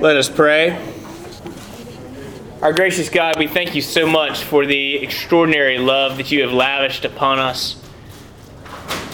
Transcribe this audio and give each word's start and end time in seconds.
Let 0.00 0.18
us 0.18 0.28
pray. 0.28 0.78
Our 2.60 2.74
gracious 2.74 3.08
God, 3.08 3.38
we 3.38 3.46
thank 3.46 3.74
you 3.74 3.80
so 3.80 4.06
much 4.06 4.44
for 4.44 4.66
the 4.66 4.96
extraordinary 4.96 5.78
love 5.78 6.18
that 6.18 6.30
you 6.30 6.42
have 6.42 6.52
lavished 6.52 7.06
upon 7.06 7.38
us. 7.38 7.82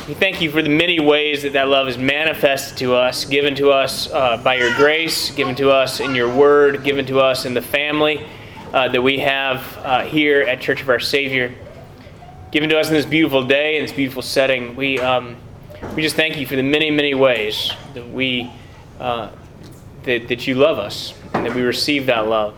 We 0.08 0.14
thank 0.14 0.40
you 0.40 0.50
for 0.50 0.60
the 0.60 0.68
many 0.68 0.98
ways 0.98 1.44
that 1.44 1.52
that 1.52 1.68
love 1.68 1.86
is 1.86 1.96
manifested 1.98 2.78
to 2.78 2.94
us, 2.94 3.24
given 3.24 3.54
to 3.54 3.70
us 3.70 4.10
uh, 4.10 4.38
by 4.38 4.56
your 4.56 4.74
grace, 4.74 5.30
given 5.30 5.54
to 5.54 5.70
us 5.70 6.00
in 6.00 6.16
your 6.16 6.34
word, 6.34 6.82
given 6.82 7.06
to 7.06 7.20
us 7.20 7.44
in 7.44 7.54
the 7.54 7.62
family 7.62 8.26
uh, 8.72 8.88
that 8.88 9.02
we 9.02 9.20
have 9.20 9.78
uh, 9.84 10.02
here 10.02 10.42
at 10.42 10.60
Church 10.60 10.82
of 10.82 10.88
Our 10.88 10.98
Savior, 10.98 11.54
given 12.50 12.68
to 12.70 12.76
us 12.76 12.88
in 12.88 12.94
this 12.94 13.06
beautiful 13.06 13.44
day, 13.44 13.76
in 13.76 13.82
this 13.82 13.92
beautiful 13.92 14.22
setting. 14.22 14.74
We, 14.74 14.98
um, 14.98 15.36
we 15.94 16.02
just 16.02 16.16
thank 16.16 16.36
you 16.38 16.46
for 16.46 16.56
the 16.56 16.64
many, 16.64 16.90
many 16.90 17.14
ways 17.14 17.70
that 17.94 18.10
we 18.10 18.50
uh, 18.98 19.30
that, 20.04 20.28
that 20.28 20.46
you 20.46 20.54
love 20.54 20.78
us 20.78 21.14
and 21.34 21.46
that 21.46 21.54
we 21.54 21.62
receive 21.62 22.06
that 22.06 22.26
love. 22.26 22.54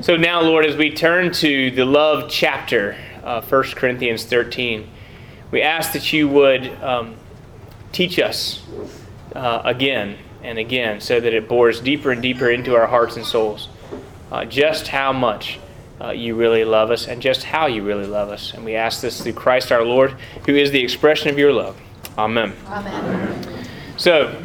So 0.00 0.16
now, 0.16 0.40
Lord, 0.42 0.64
as 0.66 0.76
we 0.76 0.90
turn 0.90 1.32
to 1.34 1.70
the 1.70 1.84
love 1.84 2.30
chapter, 2.30 2.96
uh, 3.24 3.40
1 3.40 3.62
Corinthians 3.74 4.24
13, 4.24 4.88
we 5.50 5.62
ask 5.62 5.92
that 5.92 6.12
you 6.12 6.28
would 6.28 6.66
um, 6.82 7.16
teach 7.92 8.18
us 8.18 8.62
uh, 9.34 9.62
again 9.64 10.18
and 10.42 10.58
again 10.58 11.00
so 11.00 11.18
that 11.18 11.32
it 11.32 11.48
bores 11.48 11.80
deeper 11.80 12.10
and 12.10 12.22
deeper 12.22 12.50
into 12.50 12.74
our 12.76 12.86
hearts 12.86 13.16
and 13.16 13.24
souls 13.24 13.68
uh, 14.30 14.44
just 14.44 14.88
how 14.88 15.12
much 15.12 15.58
uh, 16.00 16.10
you 16.10 16.34
really 16.34 16.64
love 16.64 16.90
us 16.90 17.08
and 17.08 17.20
just 17.20 17.42
how 17.42 17.66
you 17.66 17.82
really 17.82 18.06
love 18.06 18.28
us. 18.28 18.54
And 18.54 18.64
we 18.64 18.74
ask 18.76 19.00
this 19.00 19.20
through 19.20 19.32
Christ 19.32 19.72
our 19.72 19.82
Lord, 19.82 20.12
who 20.46 20.54
is 20.54 20.70
the 20.70 20.82
expression 20.82 21.28
of 21.28 21.38
your 21.38 21.52
love. 21.52 21.76
Amen. 22.16 22.54
Amen. 22.66 23.66
So, 23.96 24.40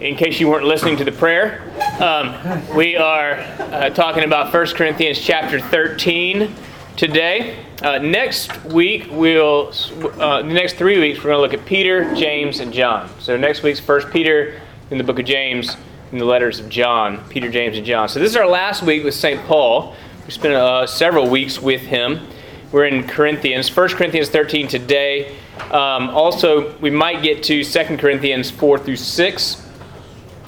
in 0.00 0.14
case 0.14 0.38
you 0.38 0.48
weren't 0.48 0.64
listening 0.64 0.96
to 0.96 1.04
the 1.04 1.12
prayer, 1.12 1.60
um, 2.00 2.76
we 2.76 2.96
are 2.96 3.32
uh, 3.32 3.90
talking 3.90 4.22
about 4.22 4.54
1 4.54 4.66
Corinthians 4.68 5.18
chapter 5.18 5.58
13 5.58 6.54
today. 6.96 7.64
Uh, 7.82 7.98
next 7.98 8.64
week, 8.66 9.08
we'll, 9.10 9.72
uh, 10.20 10.42
the 10.42 10.52
next 10.52 10.74
three 10.74 11.00
weeks, 11.00 11.18
we're 11.18 11.30
going 11.30 11.36
to 11.36 11.40
look 11.40 11.54
at 11.54 11.66
Peter, 11.66 12.14
James, 12.14 12.60
and 12.60 12.72
John. 12.72 13.10
So 13.18 13.36
next 13.36 13.64
week's 13.64 13.80
1 13.80 14.12
Peter, 14.12 14.60
in 14.92 14.98
the 14.98 15.04
book 15.04 15.18
of 15.18 15.24
James, 15.24 15.76
in 16.12 16.18
the 16.18 16.24
letters 16.24 16.60
of 16.60 16.68
John, 16.68 17.28
Peter, 17.28 17.50
James, 17.50 17.76
and 17.76 17.84
John. 17.84 18.08
So 18.08 18.20
this 18.20 18.30
is 18.30 18.36
our 18.36 18.48
last 18.48 18.84
week 18.84 19.02
with 19.02 19.14
St. 19.14 19.44
Paul. 19.46 19.96
We 20.26 20.30
spent 20.30 20.54
uh, 20.54 20.86
several 20.86 21.28
weeks 21.28 21.60
with 21.60 21.80
him. 21.80 22.24
We're 22.70 22.84
in 22.84 23.06
Corinthians, 23.08 23.74
1 23.74 23.88
Corinthians 23.90 24.28
13 24.28 24.68
today. 24.68 25.36
Um, 25.72 26.10
also, 26.10 26.76
we 26.78 26.90
might 26.90 27.20
get 27.20 27.42
to 27.44 27.64
2 27.64 27.96
Corinthians 27.96 28.48
4 28.48 28.78
through 28.78 28.96
6. 28.96 29.67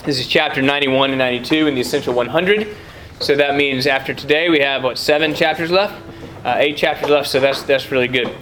This 0.02 0.18
is 0.18 0.26
chapter 0.26 0.62
91 0.62 1.10
and 1.10 1.18
92 1.18 1.66
in 1.66 1.74
the 1.74 1.82
Essential 1.82 2.14
100. 2.14 2.74
So 3.20 3.36
that 3.36 3.54
means 3.54 3.86
after 3.86 4.14
today 4.14 4.48
we 4.48 4.60
have, 4.60 4.82
what, 4.82 4.96
seven 4.96 5.34
chapters 5.34 5.70
left? 5.70 5.94
Uh, 6.42 6.54
eight 6.56 6.78
chapters 6.78 7.10
left, 7.10 7.28
so 7.28 7.38
that's, 7.38 7.62
that's 7.64 7.90
really 7.90 8.08
good. 8.08 8.34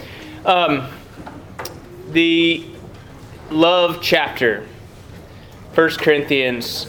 Um, 0.45 0.87
the 2.11 2.65
love 3.50 3.98
chapter, 4.00 4.69
1 5.75 5.91
Corinthians 5.97 6.87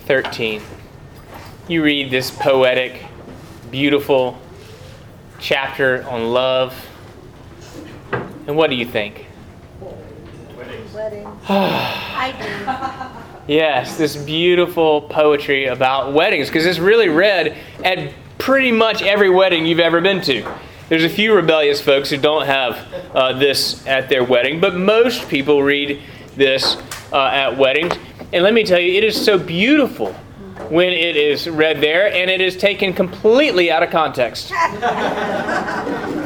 13. 0.00 0.60
You 1.66 1.82
read 1.82 2.10
this 2.10 2.30
poetic, 2.30 3.06
beautiful 3.70 4.38
chapter 5.38 6.06
on 6.10 6.30
love, 6.30 6.74
and 8.46 8.54
what 8.54 8.68
do 8.68 8.76
you 8.76 8.84
think? 8.84 9.28
Wedding. 10.94 11.26
I 11.48 13.18
Yes, 13.48 13.98
this 13.98 14.16
beautiful 14.16 15.00
poetry 15.02 15.66
about 15.66 16.12
weddings, 16.12 16.46
because 16.46 16.64
it's 16.64 16.78
really 16.78 17.08
read 17.08 17.56
at 17.84 18.12
pretty 18.38 18.70
much 18.70 19.02
every 19.02 19.30
wedding 19.30 19.66
you've 19.66 19.80
ever 19.80 20.00
been 20.00 20.20
to. 20.22 20.48
There's 20.88 21.02
a 21.02 21.08
few 21.08 21.34
rebellious 21.34 21.80
folks 21.80 22.08
who 22.10 22.18
don't 22.18 22.46
have 22.46 22.76
uh, 23.14 23.32
this 23.32 23.84
at 23.84 24.08
their 24.08 24.22
wedding, 24.22 24.60
but 24.60 24.76
most 24.76 25.28
people 25.28 25.60
read 25.60 26.00
this 26.36 26.76
uh, 27.12 27.26
at 27.26 27.56
weddings. 27.58 27.94
And 28.32 28.44
let 28.44 28.54
me 28.54 28.62
tell 28.62 28.78
you, 28.78 28.96
it 28.96 29.02
is 29.02 29.22
so 29.22 29.38
beautiful 29.38 30.12
when 30.68 30.92
it 30.92 31.16
is 31.16 31.48
read 31.48 31.80
there, 31.80 32.12
and 32.12 32.30
it 32.30 32.40
is 32.40 32.56
taken 32.56 32.92
completely 32.92 33.72
out 33.72 33.82
of 33.82 33.90
context. 33.90 34.52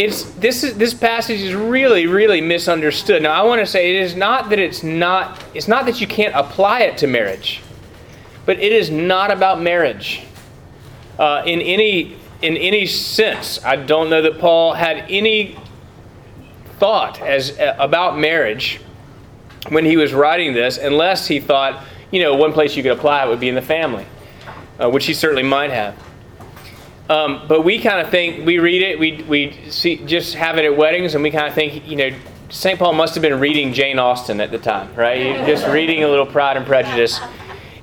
it's 0.00 0.24
this 0.32 0.64
is 0.64 0.78
this 0.78 0.94
passage 0.94 1.40
is 1.40 1.54
really 1.54 2.06
really 2.06 2.40
misunderstood. 2.40 3.22
Now 3.22 3.32
I 3.32 3.46
want 3.46 3.60
to 3.60 3.66
say 3.66 3.94
it 3.94 4.02
is 4.02 4.14
not 4.14 4.48
that 4.48 4.58
it's 4.58 4.82
not 4.82 5.44
it's 5.54 5.68
not 5.68 5.84
that 5.86 6.00
you 6.00 6.06
can't 6.06 6.34
apply 6.34 6.80
it 6.80 6.96
to 6.98 7.06
marriage, 7.06 7.60
but 8.46 8.58
it 8.58 8.72
is 8.72 8.88
not 8.90 9.30
about 9.30 9.60
marriage 9.60 10.22
uh, 11.18 11.42
in 11.44 11.60
any 11.60 12.16
in 12.40 12.56
any 12.56 12.86
sense. 12.86 13.62
I 13.62 13.76
don't 13.76 14.08
know 14.08 14.22
that 14.22 14.38
Paul 14.38 14.72
had 14.72 15.04
any 15.10 15.58
thought 16.78 17.20
as 17.20 17.58
uh, 17.58 17.76
about 17.78 18.18
marriage 18.18 18.80
when 19.68 19.84
he 19.84 19.98
was 19.98 20.14
writing 20.14 20.54
this, 20.54 20.78
unless 20.78 21.26
he 21.26 21.40
thought 21.40 21.84
you 22.10 22.22
know 22.22 22.36
one 22.36 22.54
place 22.54 22.74
you 22.74 22.82
could 22.82 22.92
apply 22.92 23.26
it 23.26 23.28
would 23.28 23.40
be 23.40 23.50
in 23.50 23.54
the 23.54 23.60
family, 23.60 24.06
uh, 24.78 24.88
which 24.88 25.04
he 25.04 25.12
certainly 25.12 25.42
might 25.42 25.70
have. 25.70 25.94
Um, 27.10 27.42
but 27.48 27.64
we 27.64 27.80
kind 27.80 28.00
of 28.00 28.08
think 28.08 28.46
we 28.46 28.60
read 28.60 28.82
it, 28.82 28.96
we 28.96 29.24
we 29.24 29.58
see 29.68 29.96
just 30.06 30.36
have 30.36 30.58
it 30.58 30.64
at 30.64 30.76
weddings, 30.76 31.16
and 31.16 31.24
we 31.24 31.32
kind 31.32 31.48
of 31.48 31.54
think 31.54 31.84
you 31.88 31.96
know 31.96 32.10
St. 32.50 32.78
Paul 32.78 32.92
must 32.92 33.16
have 33.16 33.22
been 33.22 33.40
reading 33.40 33.72
Jane 33.72 33.98
Austen 33.98 34.40
at 34.40 34.52
the 34.52 34.58
time, 34.58 34.94
right? 34.94 35.44
Just 35.44 35.66
reading 35.66 36.04
a 36.04 36.08
little 36.08 36.24
Pride 36.24 36.56
and 36.56 36.64
Prejudice, 36.64 37.18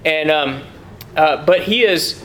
and 0.06 0.32
um, 0.32 0.64
uh, 1.18 1.46
but 1.46 1.62
he 1.62 1.84
is. 1.84 2.24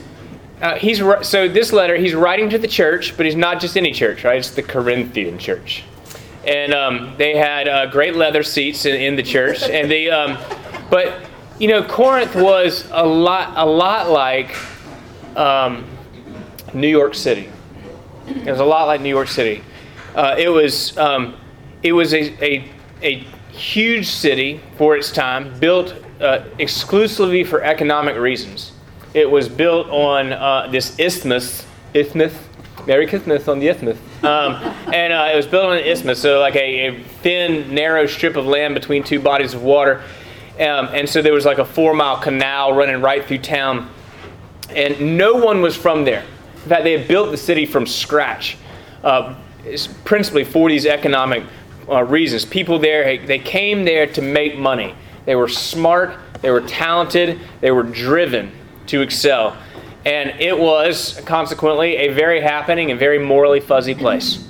Uh, 0.61 0.77
he's 0.77 0.99
so 1.23 1.49
this 1.49 1.73
letter 1.73 1.97
he's 1.97 2.15
writing 2.15 2.49
to 2.51 2.57
the 2.57 2.69
church, 2.69 3.17
but 3.17 3.27
he's 3.27 3.35
not 3.35 3.61
just 3.61 3.77
any 3.77 3.93
church, 3.93 4.23
right? 4.23 4.39
It's 4.39 4.53
the 4.53 4.63
Corinthian 4.63 5.41
church, 5.41 5.83
and 6.47 6.73
um, 6.73 7.17
they 7.19 7.37
had 7.37 7.67
uh, 7.67 7.87
great 7.87 8.15
leather 8.15 8.45
seats 8.45 8.87
in, 8.87 8.95
in, 8.95 9.17
the 9.17 9.25
church, 9.25 9.65
and 9.65 9.91
they, 9.91 10.09
um, 10.09 10.39
but 10.89 11.29
you 11.59 11.67
know, 11.67 11.83
Corinth 11.83 12.37
was 12.37 12.89
a 12.93 13.05
lot, 13.05 13.55
a 13.57 13.67
lot 13.67 14.09
like 14.09 14.55
um, 15.37 15.85
New 16.75 16.89
York 16.89 17.15
City. 17.15 17.49
It 18.27 18.51
was 18.51 18.61
a 18.61 18.65
lot 18.65 18.87
like 18.87 19.01
New 19.01 19.09
York 19.09 19.29
City. 19.29 19.63
Uh, 20.15 20.37
it 20.39 20.49
was 20.49 20.97
um, 20.99 21.37
it 21.83 21.93
was 21.93 22.15
a, 22.15 22.45
a, 22.45 22.69
a 23.03 23.27
huge 23.51 24.07
city 24.07 24.61
for 24.77 24.97
its 24.97 25.11
time, 25.11 25.59
built 25.59 25.95
uh, 26.21 26.45
exclusively 26.59 27.45
for 27.45 27.63
economic 27.63 28.17
reasons. 28.17 28.73
It 29.15 29.31
was 29.31 29.49
built 29.49 29.89
on 29.89 30.33
uh, 30.33 30.69
this 30.71 30.99
isthmus, 30.99 31.67
isthmus, 31.93 32.35
Merry 32.87 33.07
Christmas 33.07 33.47
on 33.49 33.59
the 33.59 33.69
isthmus, 33.69 33.99
um, 34.23 34.55
and 34.93 35.13
uh, 35.13 35.31
it 35.33 35.37
was 35.37 35.47
built 35.47 35.67
on 35.67 35.77
an 35.79 35.85
isthmus, 35.85 36.21
so 36.21 36.41
like 36.41 36.57
a, 36.57 36.89
a, 36.89 37.03
thin, 37.23 37.75
narrow 37.75 38.07
strip 38.07 38.37
of 38.37 38.47
land 38.47 38.75
between 38.75 39.03
two 39.03 39.21
bodies 39.21 39.55
of 39.55 39.63
water. 39.63 40.03
Um, 40.55 40.89
and 40.93 41.09
so 41.09 41.23
there 41.23 41.33
was 41.33 41.45
like 41.45 41.59
a 41.59 41.65
four 41.65 41.95
mile 41.95 42.19
canal 42.19 42.73
running 42.73 43.01
right 43.01 43.25
through 43.25 43.39
town, 43.39 43.91
and 44.71 45.17
no 45.17 45.35
one 45.35 45.61
was 45.61 45.77
from 45.77 46.05
there. 46.05 46.25
In 46.63 46.69
fact, 46.69 46.85
they 46.85 46.97
had 46.97 47.09
built 47.09 47.33
the 47.33 47.37
city 47.37 47.67
from 47.67 47.87
scratch, 47.87 48.57
uh, 49.03 49.35
principally 50.05 50.45
for 50.45 50.69
these 50.69 50.87
economic 50.87 51.45
uh, 51.89 52.05
reasons. 52.05 52.45
People 52.45 52.79
there, 52.79 53.19
they 53.27 53.39
came 53.39 53.85
there 53.85 54.07
to 54.07 54.23
make 54.23 54.57
money. 54.57 54.95
They 55.25 55.35
were 55.35 55.49
smart, 55.49 56.19
they 56.41 56.51
were 56.51 56.61
talented, 56.61 57.41
they 57.61 57.73
were 57.73 57.83
driven 57.83 58.53
to 58.87 59.01
excel. 59.01 59.57
And 60.05 60.41
it 60.41 60.57
was, 60.57 61.21
consequently, 61.27 61.97
a 61.97 62.13
very 62.13 62.41
happening 62.41 62.91
and 62.91 62.99
very 62.99 63.19
morally 63.19 63.61
fuzzy 63.61 63.95
place. 63.95 64.49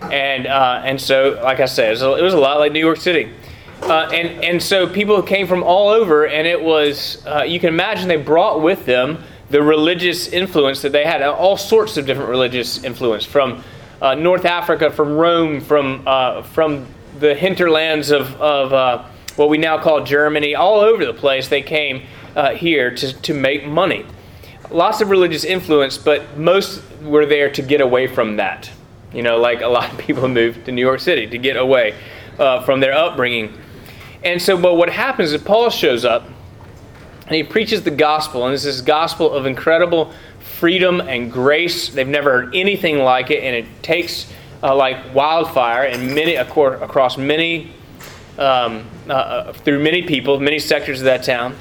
And, 0.00 0.48
uh, 0.48 0.82
and 0.84 1.00
so, 1.00 1.40
like 1.42 1.60
I 1.60 1.66
said, 1.66 1.88
it 1.88 1.90
was, 1.90 2.02
a, 2.02 2.14
it 2.14 2.22
was, 2.22 2.34
a, 2.34 2.38
lot 2.38 2.58
like 2.58 2.72
New 2.72 2.80
York 2.80 2.98
City. 2.98 3.32
Uh, 3.82 4.08
and, 4.12 4.44
and 4.44 4.62
so 4.62 4.86
people 4.86 5.22
came 5.22 5.46
from 5.46 5.62
all 5.62 5.88
over, 5.88 6.26
and 6.26 6.46
it 6.46 6.60
was, 6.60 7.24
uh, 7.26 7.42
you 7.42 7.60
can 7.60 7.68
imagine 7.68 8.08
they 8.08 8.16
brought 8.16 8.62
with 8.62 8.84
them 8.84 9.22
the 9.52 9.62
religious 9.62 10.28
influence 10.28 10.80
that 10.80 10.92
they 10.92 11.04
had, 11.04 11.20
all 11.22 11.58
sorts 11.58 11.98
of 11.98 12.06
different 12.06 12.30
religious 12.30 12.82
influence 12.82 13.22
from 13.26 13.62
uh, 14.00 14.14
North 14.14 14.46
Africa, 14.46 14.90
from 14.90 15.12
Rome, 15.12 15.60
from, 15.60 16.02
uh, 16.06 16.42
from 16.42 16.86
the 17.20 17.34
hinterlands 17.34 18.10
of, 18.10 18.34
of 18.40 18.72
uh, 18.72 19.04
what 19.36 19.50
we 19.50 19.58
now 19.58 19.78
call 19.78 20.04
Germany, 20.04 20.54
all 20.54 20.80
over 20.80 21.04
the 21.04 21.12
place. 21.12 21.48
They 21.48 21.60
came 21.60 22.06
uh, 22.34 22.54
here 22.54 22.94
to, 22.94 23.12
to 23.12 23.34
make 23.34 23.66
money. 23.66 24.06
Lots 24.70 25.02
of 25.02 25.10
religious 25.10 25.44
influence, 25.44 25.98
but 25.98 26.38
most 26.38 26.82
were 27.02 27.26
there 27.26 27.50
to 27.50 27.60
get 27.60 27.82
away 27.82 28.06
from 28.06 28.36
that. 28.36 28.70
You 29.12 29.22
know, 29.22 29.36
like 29.36 29.60
a 29.60 29.68
lot 29.68 29.92
of 29.92 29.98
people 29.98 30.28
moved 30.40 30.64
to 30.64 30.72
New 30.72 30.80
York 30.80 31.00
City 31.00 31.26
to 31.26 31.36
get 31.36 31.58
away 31.58 31.94
uh, 32.38 32.62
from 32.62 32.80
their 32.80 32.94
upbringing. 32.94 33.52
And 34.24 34.40
so, 34.40 34.56
but 34.56 34.76
what 34.76 34.88
happens 34.88 35.30
is 35.32 35.42
Paul 35.42 35.68
shows 35.68 36.06
up 36.06 36.26
and 37.26 37.34
he 37.34 37.42
preaches 37.42 37.82
the 37.82 37.90
gospel, 37.90 38.44
and 38.46 38.54
it's 38.54 38.64
this 38.64 38.80
gospel 38.80 39.32
of 39.32 39.46
incredible 39.46 40.12
freedom 40.40 41.00
and 41.00 41.32
grace. 41.32 41.88
They've 41.88 42.06
never 42.06 42.30
heard 42.30 42.54
anything 42.54 42.98
like 42.98 43.30
it, 43.30 43.42
and 43.42 43.54
it 43.54 43.66
takes 43.82 44.32
uh, 44.62 44.74
like 44.74 45.14
wildfire 45.14 45.84
and 45.84 46.14
many 46.14 46.36
across 46.36 47.16
many 47.16 47.72
um, 48.38 48.86
uh, 49.08 49.12
uh, 49.12 49.52
through 49.52 49.82
many 49.82 50.02
people, 50.02 50.38
many 50.40 50.58
sectors 50.58 51.00
of 51.00 51.04
that 51.04 51.22
town. 51.22 51.56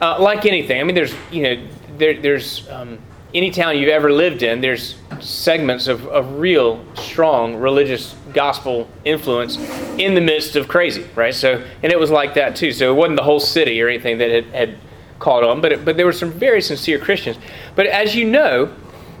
Uh, 0.00 0.20
like 0.20 0.46
anything, 0.46 0.80
I 0.80 0.84
mean, 0.84 0.94
there's 0.94 1.14
you 1.30 1.42
know 1.42 1.66
there, 1.96 2.20
there's 2.20 2.68
um, 2.70 2.98
any 3.34 3.50
town 3.50 3.76
you've 3.78 3.88
ever 3.88 4.12
lived 4.12 4.42
in, 4.42 4.60
there's 4.60 4.96
segments 5.20 5.88
of, 5.88 6.06
of 6.06 6.38
real 6.38 6.84
strong 6.94 7.56
religious 7.56 8.14
gospel 8.38 8.88
influence 9.04 9.56
in 9.98 10.14
the 10.14 10.20
midst 10.20 10.54
of 10.54 10.68
crazy, 10.68 11.04
right? 11.16 11.34
So, 11.34 11.60
and 11.82 11.90
it 11.90 11.98
was 11.98 12.12
like 12.12 12.34
that 12.34 12.54
too. 12.54 12.70
So 12.70 12.92
it 12.92 12.96
wasn't 12.96 13.16
the 13.16 13.24
whole 13.24 13.40
city 13.40 13.82
or 13.82 13.88
anything 13.88 14.18
that 14.18 14.30
had, 14.30 14.44
had 14.46 14.78
caught 15.18 15.42
on, 15.42 15.60
but 15.60 15.72
it, 15.72 15.84
but 15.84 15.96
there 15.96 16.06
were 16.06 16.12
some 16.12 16.30
very 16.30 16.62
sincere 16.62 17.00
Christians. 17.00 17.36
But 17.74 17.86
as 17.86 18.14
you 18.14 18.24
know, 18.30 18.72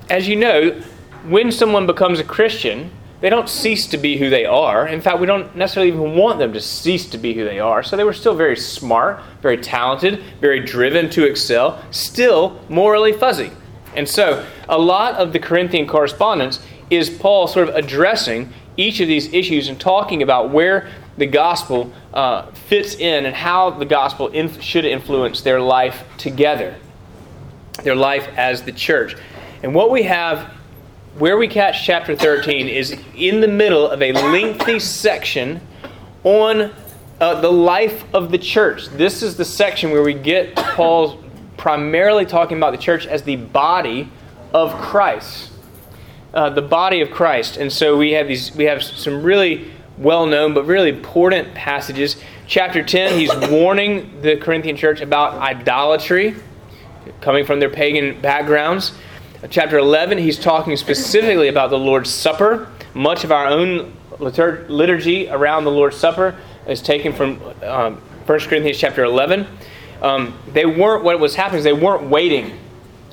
as 0.08 0.28
you 0.28 0.36
know, 0.36 0.70
when 1.26 1.50
someone 1.50 1.84
becomes 1.84 2.20
a 2.20 2.24
Christian, 2.24 2.92
they 3.20 3.28
don't 3.28 3.48
cease 3.48 3.88
to 3.88 3.98
be 3.98 4.16
who 4.16 4.30
they 4.30 4.44
are. 4.44 4.86
In 4.86 5.00
fact, 5.00 5.18
we 5.18 5.26
don't 5.26 5.54
necessarily 5.56 5.90
even 5.90 6.14
want 6.14 6.38
them 6.38 6.52
to 6.52 6.60
cease 6.60 7.10
to 7.10 7.18
be 7.18 7.34
who 7.34 7.44
they 7.44 7.58
are. 7.58 7.82
So 7.82 7.96
they 7.96 8.04
were 8.04 8.12
still 8.12 8.36
very 8.36 8.56
smart, 8.56 9.20
very 9.42 9.58
talented, 9.58 10.22
very 10.40 10.60
driven 10.60 11.10
to 11.10 11.24
excel, 11.24 11.82
still 11.90 12.60
morally 12.68 13.12
fuzzy. 13.12 13.50
And 13.96 14.08
so 14.08 14.46
a 14.68 14.78
lot 14.78 15.16
of 15.16 15.32
the 15.32 15.40
Corinthian 15.40 15.88
correspondence 15.88 16.60
is 16.90 17.10
Paul 17.10 17.48
sort 17.48 17.68
of 17.68 17.74
addressing 17.74 18.52
each 18.78 19.00
of 19.00 19.08
these 19.08 19.30
issues 19.34 19.68
and 19.68 19.78
talking 19.78 20.22
about 20.22 20.50
where 20.50 20.88
the 21.18 21.26
gospel 21.26 21.92
uh, 22.14 22.50
fits 22.52 22.94
in 22.94 23.26
and 23.26 23.34
how 23.34 23.70
the 23.70 23.84
gospel 23.84 24.28
inf- 24.28 24.62
should 24.62 24.84
influence 24.84 25.42
their 25.42 25.60
life 25.60 26.04
together, 26.16 26.76
their 27.82 27.96
life 27.96 28.26
as 28.36 28.62
the 28.62 28.72
church. 28.72 29.16
And 29.62 29.74
what 29.74 29.90
we 29.90 30.04
have 30.04 30.54
where 31.18 31.36
we 31.36 31.48
catch 31.48 31.84
chapter 31.84 32.14
13 32.14 32.68
is 32.68 32.96
in 33.16 33.40
the 33.40 33.48
middle 33.48 33.90
of 33.90 34.00
a 34.00 34.12
lengthy 34.12 34.78
section 34.78 35.60
on 36.22 36.72
uh, 37.20 37.40
the 37.40 37.50
life 37.50 38.04
of 38.14 38.30
the 38.30 38.38
church. 38.38 38.86
This 38.90 39.24
is 39.24 39.36
the 39.36 39.44
section 39.44 39.90
where 39.90 40.04
we 40.04 40.14
get 40.14 40.54
Paul's 40.54 41.24
primarily 41.56 42.24
talking 42.24 42.56
about 42.56 42.70
the 42.70 42.78
church 42.78 43.04
as 43.04 43.24
the 43.24 43.34
body 43.34 44.08
of 44.54 44.72
Christ. 44.80 45.50
Uh, 46.34 46.50
the 46.50 46.62
body 46.62 47.00
of 47.00 47.10
Christ. 47.10 47.56
And 47.56 47.72
so 47.72 47.96
we 47.96 48.12
have 48.12 48.28
these 48.28 48.54
we 48.54 48.64
have 48.64 48.82
some 48.82 49.22
really 49.22 49.70
well-known 49.96 50.54
but 50.54 50.64
really 50.66 50.90
important 50.90 51.54
passages. 51.54 52.16
Chapter 52.46 52.82
10, 52.82 53.18
he's 53.18 53.34
warning 53.50 54.20
the 54.20 54.36
Corinthian 54.36 54.76
church 54.76 55.00
about 55.00 55.34
idolatry 55.34 56.36
coming 57.20 57.44
from 57.44 57.60
their 57.60 57.70
pagan 57.70 58.20
backgrounds. 58.20 58.92
Chapter 59.50 59.78
11, 59.78 60.18
he's 60.18 60.38
talking 60.38 60.76
specifically 60.76 61.48
about 61.48 61.70
the 61.70 61.78
Lord's 61.78 62.10
Supper. 62.10 62.70
Much 62.92 63.24
of 63.24 63.32
our 63.32 63.46
own 63.46 63.94
liturgy 64.18 65.28
around 65.28 65.64
the 65.64 65.70
Lord's 65.70 65.96
Supper 65.96 66.36
is 66.66 66.82
taken 66.82 67.12
from 67.12 67.40
um, 67.62 67.96
1 68.26 68.40
Corinthians 68.40 68.78
chapter 68.78 69.04
11. 69.04 69.46
Um, 70.02 70.36
they 70.52 70.66
weren't, 70.66 71.04
what 71.04 71.18
was 71.20 71.36
happening 71.36 71.58
is 71.58 71.64
they 71.64 71.72
weren't 71.72 72.10
waiting 72.10 72.58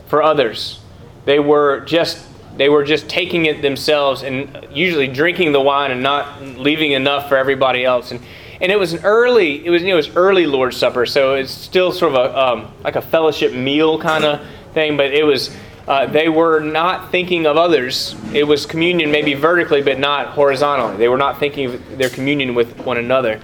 for 0.07 0.21
others. 0.21 0.81
They 1.25 1.39
were 1.39 1.81
just 1.81 2.27
they 2.57 2.69
were 2.69 2.83
just 2.83 3.09
taking 3.09 3.45
it 3.45 3.61
themselves 3.61 4.23
and 4.23 4.67
usually 4.71 5.07
drinking 5.07 5.51
the 5.51 5.61
wine 5.61 5.91
and 5.91 6.01
not 6.01 6.41
leaving 6.41 6.91
enough 6.91 7.27
for 7.27 7.37
everybody 7.37 7.83
else. 7.83 8.11
And 8.11 8.21
and 8.61 8.71
it 8.71 8.79
was 8.79 8.93
an 8.93 9.03
early 9.03 9.65
it 9.65 9.69
was 9.69 9.81
you 9.81 9.89
know 9.89 9.95
it 9.95 9.97
was 9.97 10.15
early 10.15 10.45
Lord's 10.45 10.77
Supper, 10.77 11.05
so 11.05 11.35
it's 11.35 11.51
still 11.51 11.91
sort 11.91 12.15
of 12.15 12.25
a 12.25 12.39
um, 12.39 12.73
like 12.83 12.95
a 12.95 13.01
fellowship 13.01 13.53
meal 13.53 13.99
kind 13.99 14.23
of 14.23 14.45
thing, 14.73 14.97
but 14.97 15.13
it 15.13 15.23
was 15.23 15.55
uh, 15.87 16.07
they 16.07 16.29
were 16.29 16.59
not 16.59 17.11
thinking 17.11 17.45
of 17.45 17.57
others. 17.57 18.15
It 18.33 18.43
was 18.45 18.65
communion 18.65 19.11
maybe 19.11 19.33
vertically, 19.33 19.81
but 19.81 19.99
not 19.99 20.29
horizontally. 20.29 20.97
They 20.97 21.07
were 21.07 21.17
not 21.17 21.39
thinking 21.39 21.73
of 21.73 21.97
their 21.97 22.09
communion 22.09 22.55
with 22.55 22.79
one 22.79 22.97
another. 22.97 23.41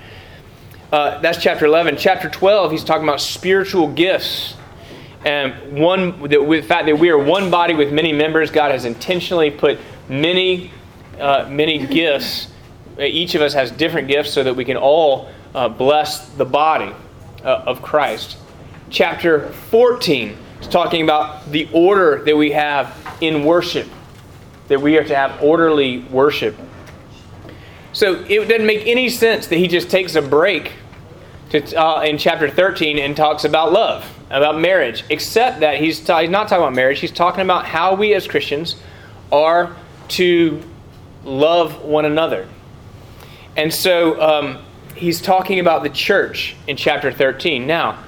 Uh, 0.92 1.22
that's 1.22 1.42
chapter 1.42 1.66
11. 1.66 1.98
Chapter 1.98 2.30
12, 2.30 2.72
he's 2.72 2.84
talking 2.84 3.04
about 3.04 3.22
spiritual 3.22 3.88
gifts. 3.88 4.56
And 5.24 5.80
one, 5.80 6.20
the, 6.22 6.44
the 6.44 6.62
fact 6.62 6.88
that 6.88 6.98
we 6.98 7.10
are 7.10 7.18
one 7.18 7.52
body 7.52 7.76
with 7.76 7.94
many 7.94 8.12
members, 8.12 8.50
God 8.50 8.72
has 8.72 8.86
intentionally 8.86 9.52
put 9.52 9.80
many, 10.10 10.72
uh, 11.20 11.48
many 11.50 11.86
gifts. 11.86 12.48
Each 13.00 13.36
of 13.36 13.42
us 13.42 13.54
has 13.54 13.72
different 13.72 14.08
gifts 14.08 14.32
so 14.32 14.44
that 14.44 14.56
we 14.56 14.66
can 14.66 14.78
all 14.78 15.30
uh, 15.54 15.70
bless 15.70 16.30
the 16.30 16.46
body 16.46 16.94
uh, 17.44 17.64
of 17.68 17.82
Christ. 17.82 18.38
Chapter 18.90 19.50
14 19.50 20.38
is 20.60 20.68
talking 20.68 21.04
about 21.04 21.50
the 21.52 21.70
order 21.72 22.24
that 22.26 22.36
we 22.36 22.52
have 22.52 22.96
in 23.22 23.46
worship, 23.46 23.88
that 24.68 24.82
we 24.82 24.98
are 24.98 25.04
to 25.04 25.16
have 25.16 25.42
orderly 25.42 26.00
worship. 26.00 26.56
So 27.94 28.26
it 28.28 28.48
doesn't 28.48 28.66
make 28.66 28.88
any 28.88 29.10
sense 29.10 29.48
that 29.48 29.58
he 29.58 29.68
just 29.68 29.90
takes 29.90 30.16
a 30.16 30.22
break 30.22 30.74
to, 31.52 31.76
uh, 31.76 32.02
in 32.02 32.18
chapter 32.18 32.50
13 32.50 32.98
and 32.98 33.16
talks 33.16 33.44
about 33.44 33.72
love, 33.72 34.10
about 34.30 34.60
marriage, 34.60 35.04
except 35.10 35.60
that 35.60 35.80
he's, 35.80 36.00
ta- 36.00 36.22
he's 36.22 36.30
not 36.30 36.48
talking 36.48 36.64
about 36.64 36.74
marriage. 36.74 37.00
He's 37.00 37.12
talking 37.12 37.42
about 37.42 37.66
how 37.66 37.96
we 37.96 38.14
as 38.14 38.28
Christians 38.28 38.78
are 39.32 39.76
to 40.10 40.62
love 41.24 41.84
one 41.84 42.06
another. 42.06 42.48
And 43.58 43.74
so 43.74 44.20
um, 44.22 44.60
he's 44.96 45.22
talking 45.22 45.60
about 45.60 45.84
the 45.84 45.90
church 45.90 46.56
in 46.68 46.78
chapter 46.78 47.12
13. 47.12 47.68
Now, 47.68 48.04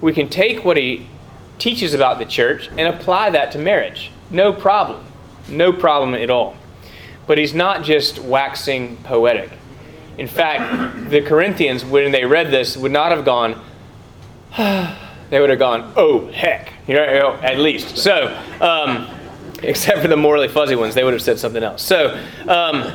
we 0.00 0.12
can 0.12 0.28
take 0.28 0.64
what 0.64 0.76
he 0.76 1.06
teaches 1.58 1.92
about 1.92 2.18
the 2.18 2.24
church 2.24 2.68
and 2.68 2.80
apply 2.80 3.30
that 3.30 3.52
to 3.52 3.58
marriage. 3.58 4.10
No 4.30 4.52
problem. 4.52 5.04
No 5.48 5.72
problem 5.72 6.14
at 6.14 6.30
all. 6.30 6.56
But 7.26 7.36
he's 7.36 7.52
not 7.52 7.84
just 7.84 8.18
waxing 8.18 8.96
poetic. 8.98 9.50
In 10.18 10.26
fact, 10.26 11.10
the 11.10 11.22
Corinthians, 11.22 11.84
when 11.84 12.10
they 12.10 12.24
read 12.24 12.50
this, 12.50 12.76
would 12.76 12.92
not 12.92 13.12
have 13.12 13.24
gone, 13.24 13.60
they 14.56 15.40
would 15.40 15.50
have 15.50 15.60
gone, 15.60 15.92
oh, 15.96 16.26
heck, 16.32 16.72
you 16.88 16.94
know, 16.94 17.38
at 17.42 17.58
least. 17.58 17.96
So, 17.96 18.36
um, 18.60 19.08
except 19.62 20.02
for 20.02 20.08
the 20.08 20.16
morally 20.16 20.48
fuzzy 20.48 20.74
ones, 20.74 20.94
they 20.94 21.04
would 21.04 21.12
have 21.12 21.22
said 21.22 21.38
something 21.38 21.62
else. 21.62 21.82
So, 21.82 22.20
um, 22.48 22.92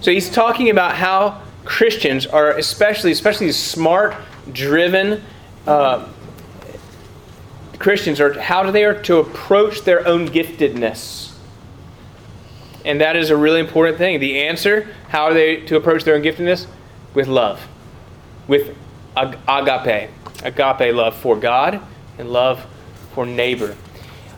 so 0.00 0.10
he's 0.10 0.30
talking 0.30 0.70
about 0.70 0.94
how 0.94 1.42
Christians 1.64 2.26
are 2.26 2.52
especially, 2.56 3.12
especially 3.12 3.52
smart, 3.52 4.16
driven, 4.52 5.22
uh, 5.66 6.08
Christians 7.78 8.20
are 8.20 8.38
how 8.40 8.62
do 8.62 8.72
they 8.72 8.84
are 8.84 9.00
to 9.02 9.18
approach 9.18 9.82
their 9.82 10.06
own 10.06 10.28
giftedness. 10.28 11.27
And 12.88 13.02
that 13.02 13.16
is 13.16 13.28
a 13.28 13.36
really 13.36 13.60
important 13.60 13.98
thing. 13.98 14.18
The 14.18 14.40
answer, 14.40 14.88
how 15.10 15.24
are 15.24 15.34
they 15.34 15.56
to 15.66 15.76
approach 15.76 16.04
their 16.04 16.14
own 16.14 16.22
giftedness? 16.22 16.66
With 17.12 17.28
love. 17.28 17.68
With 18.46 18.74
agape. 19.14 20.10
Agape 20.42 20.94
love 20.94 21.14
for 21.14 21.36
God 21.36 21.82
and 22.16 22.32
love 22.32 22.64
for 23.12 23.26
neighbor. 23.26 23.76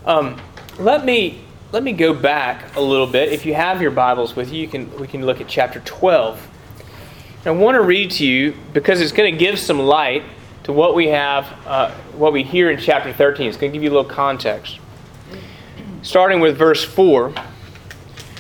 Um, 0.05 0.41
let 0.81 1.05
me 1.05 1.45
let 1.71 1.85
me 1.85 1.93
go 1.93 2.13
back 2.13 2.75
a 2.75 2.81
little 2.81 3.07
bit. 3.07 3.33
If 3.33 3.47
you 3.47 3.55
have 3.55 3.81
your 3.81 3.93
Bibles 3.93 4.35
with 4.35 4.53
you, 4.53 4.63
you 4.63 4.67
can 4.67 4.99
we 4.99 5.07
can 5.07 5.25
look 5.25 5.41
at 5.41 5.47
chapter 5.47 5.79
12. 5.79 6.49
I 7.45 7.53
want 7.53 7.77
to 7.77 7.83
read 7.83 8.11
to 8.13 8.27
you 8.27 8.57
because 8.73 9.01
it's 9.01 9.13
going 9.13 9.33
to 9.33 9.39
give 9.39 9.61
some 9.61 9.79
light 9.79 10.25
to 10.65 10.73
what 10.73 10.97
we 10.97 11.07
have, 11.09 11.47
uh, 11.67 11.93
what 12.17 12.33
we 12.33 12.43
hear 12.43 12.69
in 12.69 12.81
chapter 12.81 13.13
13. 13.13 13.47
It's 13.47 13.57
going 13.57 13.71
to 13.71 13.77
give 13.77 13.85
you 13.85 13.91
a 13.91 13.95
little 13.97 14.11
context. 14.11 14.81
Starting 16.03 16.41
with 16.41 16.59
verse 16.59 16.83
4, 16.83 17.33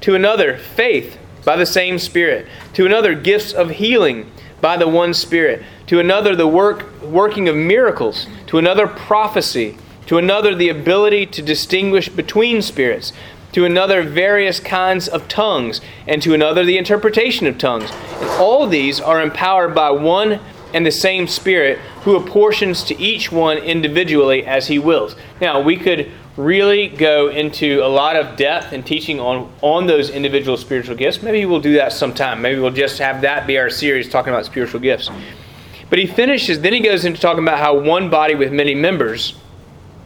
to 0.00 0.14
another 0.14 0.56
faith 0.56 1.18
by 1.44 1.56
the 1.56 1.66
same 1.66 1.98
Spirit, 1.98 2.46
to 2.74 2.86
another 2.86 3.14
gifts 3.14 3.52
of 3.52 3.70
healing 3.70 4.30
by 4.60 4.76
the 4.76 4.88
one 4.88 5.14
Spirit, 5.14 5.62
to 5.86 6.00
another 6.00 6.36
the 6.36 6.46
work 6.46 7.00
working 7.02 7.48
of 7.48 7.56
miracles, 7.56 8.26
to 8.46 8.58
another 8.58 8.86
prophecy, 8.86 9.78
to 10.06 10.18
another 10.18 10.54
the 10.54 10.68
ability 10.68 11.26
to 11.26 11.42
distinguish 11.42 12.08
between 12.08 12.60
spirits, 12.62 13.12
to 13.52 13.64
another 13.64 14.02
various 14.02 14.60
kinds 14.60 15.08
of 15.08 15.28
tongues, 15.28 15.80
and 16.06 16.20
to 16.22 16.34
another 16.34 16.64
the 16.64 16.78
interpretation 16.78 17.46
of 17.46 17.58
tongues. 17.58 17.90
And 18.20 18.28
all 18.30 18.66
these 18.66 19.00
are 19.00 19.22
empowered 19.22 19.74
by 19.74 19.90
one 19.90 20.40
and 20.74 20.84
the 20.84 20.90
same 20.90 21.26
Spirit 21.26 21.78
who 22.02 22.16
apportions 22.16 22.82
to 22.84 22.98
each 23.00 23.32
one 23.32 23.56
individually 23.58 24.44
as 24.44 24.66
he 24.66 24.78
wills. 24.78 25.16
Now, 25.40 25.60
we 25.60 25.76
could 25.76 26.10
really 26.38 26.86
go 26.86 27.28
into 27.28 27.80
a 27.82 27.88
lot 27.88 28.14
of 28.14 28.36
depth 28.36 28.72
and 28.72 28.86
teaching 28.86 29.18
on, 29.18 29.52
on 29.60 29.86
those 29.88 30.08
individual 30.08 30.56
spiritual 30.56 30.94
gifts. 30.94 31.20
Maybe 31.20 31.44
we'll 31.44 31.60
do 31.60 31.74
that 31.74 31.92
sometime. 31.92 32.40
Maybe 32.40 32.60
we'll 32.60 32.70
just 32.70 32.98
have 33.00 33.22
that 33.22 33.46
be 33.46 33.58
our 33.58 33.68
series 33.68 34.08
talking 34.08 34.32
about 34.32 34.46
spiritual 34.46 34.78
gifts. 34.80 35.10
But 35.90 35.98
he 35.98 36.06
finishes, 36.06 36.60
then 36.60 36.72
he 36.72 36.80
goes 36.80 37.04
into 37.04 37.20
talking 37.20 37.42
about 37.42 37.58
how 37.58 37.80
one 37.80 38.08
body 38.08 38.36
with 38.36 38.52
many 38.52 38.74
members. 38.74 39.34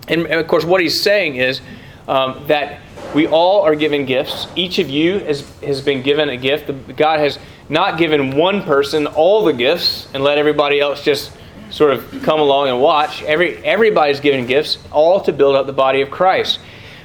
And, 0.08 0.26
of 0.26 0.46
course, 0.46 0.64
what 0.64 0.80
he's 0.80 1.00
saying 1.00 1.36
is 1.36 1.60
um, 2.08 2.42
that 2.46 2.80
we 3.14 3.26
all 3.26 3.60
are 3.62 3.74
given 3.74 4.06
gifts. 4.06 4.46
Each 4.56 4.78
of 4.78 4.88
you 4.88 5.18
has, 5.18 5.48
has 5.60 5.82
been 5.82 6.02
given 6.02 6.30
a 6.30 6.36
gift. 6.38 6.70
God 6.96 7.20
has 7.20 7.38
not 7.68 7.98
given 7.98 8.36
one 8.36 8.62
person 8.62 9.06
all 9.06 9.44
the 9.44 9.52
gifts 9.52 10.08
and 10.14 10.24
let 10.24 10.38
everybody 10.38 10.80
else 10.80 11.04
just 11.04 11.32
sort 11.72 11.92
of 11.92 12.22
come 12.22 12.38
along 12.38 12.68
and 12.68 12.80
watch. 12.80 13.22
Every, 13.22 13.56
everybody's 13.64 14.20
given 14.20 14.46
gifts, 14.46 14.78
all 14.92 15.20
to 15.22 15.32
build 15.32 15.56
up 15.56 15.66
the 15.66 15.72
body 15.72 16.02
of 16.02 16.10
Christ. 16.10 16.60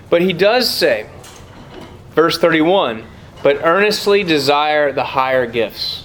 But 0.09 0.21
he 0.21 0.33
does 0.33 0.69
say, 0.69 1.09
verse 2.12 2.38
31, 2.38 3.03
but 3.41 3.63
earnestly 3.63 4.24
desire 4.24 4.91
the 4.91 5.03
higher 5.03 5.47
gifts. 5.47 6.03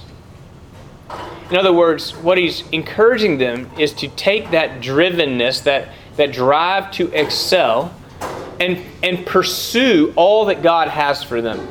In 1.50 1.56
other 1.56 1.72
words, 1.72 2.12
what 2.16 2.38
he's 2.38 2.66
encouraging 2.70 3.38
them 3.38 3.68
is 3.78 3.92
to 3.94 4.08
take 4.08 4.52
that 4.52 4.80
drivenness, 4.80 5.64
that, 5.64 5.88
that 6.16 6.32
drive 6.32 6.92
to 6.92 7.12
excel, 7.12 7.94
and, 8.60 8.80
and 9.02 9.26
pursue 9.26 10.12
all 10.14 10.44
that 10.46 10.62
God 10.62 10.88
has 10.88 11.22
for 11.22 11.42
them. 11.42 11.66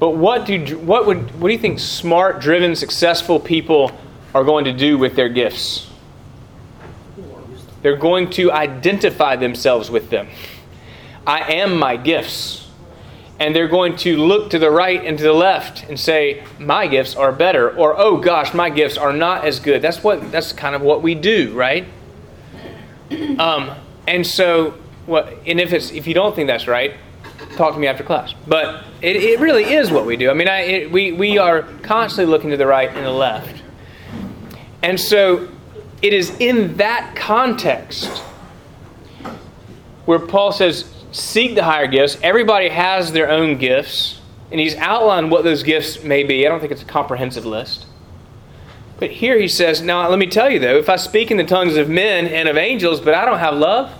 But 0.00 0.10
what 0.10 0.46
do, 0.46 0.78
what, 0.78 1.06
would, 1.06 1.40
what 1.40 1.48
do 1.48 1.52
you 1.52 1.58
think 1.58 1.78
smart, 1.78 2.40
driven, 2.40 2.74
successful 2.76 3.38
people 3.40 3.92
are 4.34 4.44
going 4.44 4.64
to 4.64 4.72
do 4.72 4.98
with 4.98 5.16
their 5.16 5.28
gifts? 5.28 5.88
They're 7.82 7.96
going 7.96 8.30
to 8.30 8.50
identify 8.52 9.36
themselves 9.36 9.90
with 9.90 10.10
them. 10.10 10.28
I 11.26 11.54
am 11.54 11.78
my 11.78 11.96
gifts. 11.96 12.66
And 13.40 13.54
they're 13.54 13.68
going 13.68 13.94
to 13.98 14.16
look 14.16 14.50
to 14.50 14.58
the 14.58 14.70
right 14.70 15.04
and 15.04 15.16
to 15.16 15.22
the 15.22 15.32
left 15.32 15.84
and 15.88 15.98
say, 15.98 16.44
my 16.58 16.88
gifts 16.88 17.14
are 17.14 17.30
better, 17.30 17.70
or 17.70 17.96
oh 17.96 18.16
gosh, 18.16 18.52
my 18.52 18.68
gifts 18.68 18.98
are 18.98 19.12
not 19.12 19.44
as 19.44 19.60
good. 19.60 19.80
That's 19.80 20.02
what 20.02 20.32
that's 20.32 20.52
kind 20.52 20.74
of 20.74 20.82
what 20.82 21.02
we 21.02 21.14
do, 21.14 21.54
right? 21.54 21.86
Um, 23.38 23.70
and 24.06 24.26
so 24.26 24.74
what 25.06 25.32
and 25.46 25.60
if 25.60 25.72
it's 25.72 25.92
if 25.92 26.06
you 26.06 26.12
don't 26.12 26.34
think 26.34 26.48
that's 26.48 26.66
right, 26.66 26.94
talk 27.56 27.74
to 27.74 27.78
me 27.78 27.86
after 27.86 28.02
class. 28.02 28.34
But 28.46 28.84
it, 29.00 29.16
it 29.16 29.40
really 29.40 29.64
is 29.64 29.90
what 29.90 30.06
we 30.06 30.16
do. 30.16 30.30
I 30.30 30.34
mean, 30.34 30.48
I, 30.48 30.60
it, 30.60 30.92
we, 30.92 31.12
we 31.12 31.38
are 31.38 31.62
constantly 31.82 32.30
looking 32.30 32.50
to 32.50 32.56
the 32.56 32.66
right 32.66 32.88
and 32.88 33.04
the 33.04 33.10
left. 33.10 33.62
And 34.82 34.98
so 34.98 35.48
it 36.02 36.12
is 36.12 36.36
in 36.38 36.76
that 36.76 37.16
context 37.16 38.22
where 40.04 40.18
Paul 40.18 40.52
says, 40.52 40.90
seek 41.12 41.54
the 41.54 41.64
higher 41.64 41.86
gifts. 41.86 42.18
Everybody 42.22 42.68
has 42.68 43.12
their 43.12 43.30
own 43.30 43.58
gifts, 43.58 44.20
and 44.50 44.60
he's 44.60 44.74
outlined 44.76 45.30
what 45.30 45.44
those 45.44 45.62
gifts 45.62 46.02
may 46.02 46.22
be. 46.24 46.46
I 46.46 46.48
don't 46.48 46.60
think 46.60 46.72
it's 46.72 46.82
a 46.82 46.86
comprehensive 46.86 47.44
list. 47.44 47.86
But 48.98 49.10
here 49.10 49.38
he 49.38 49.48
says, 49.48 49.80
Now 49.80 50.08
let 50.08 50.18
me 50.18 50.26
tell 50.26 50.50
you 50.50 50.58
though, 50.58 50.76
if 50.76 50.88
I 50.88 50.96
speak 50.96 51.30
in 51.30 51.36
the 51.36 51.44
tongues 51.44 51.76
of 51.76 51.88
men 51.88 52.26
and 52.26 52.48
of 52.48 52.56
angels, 52.56 53.00
but 53.00 53.14
I 53.14 53.24
don't 53.24 53.38
have 53.38 53.54
love, 53.54 53.92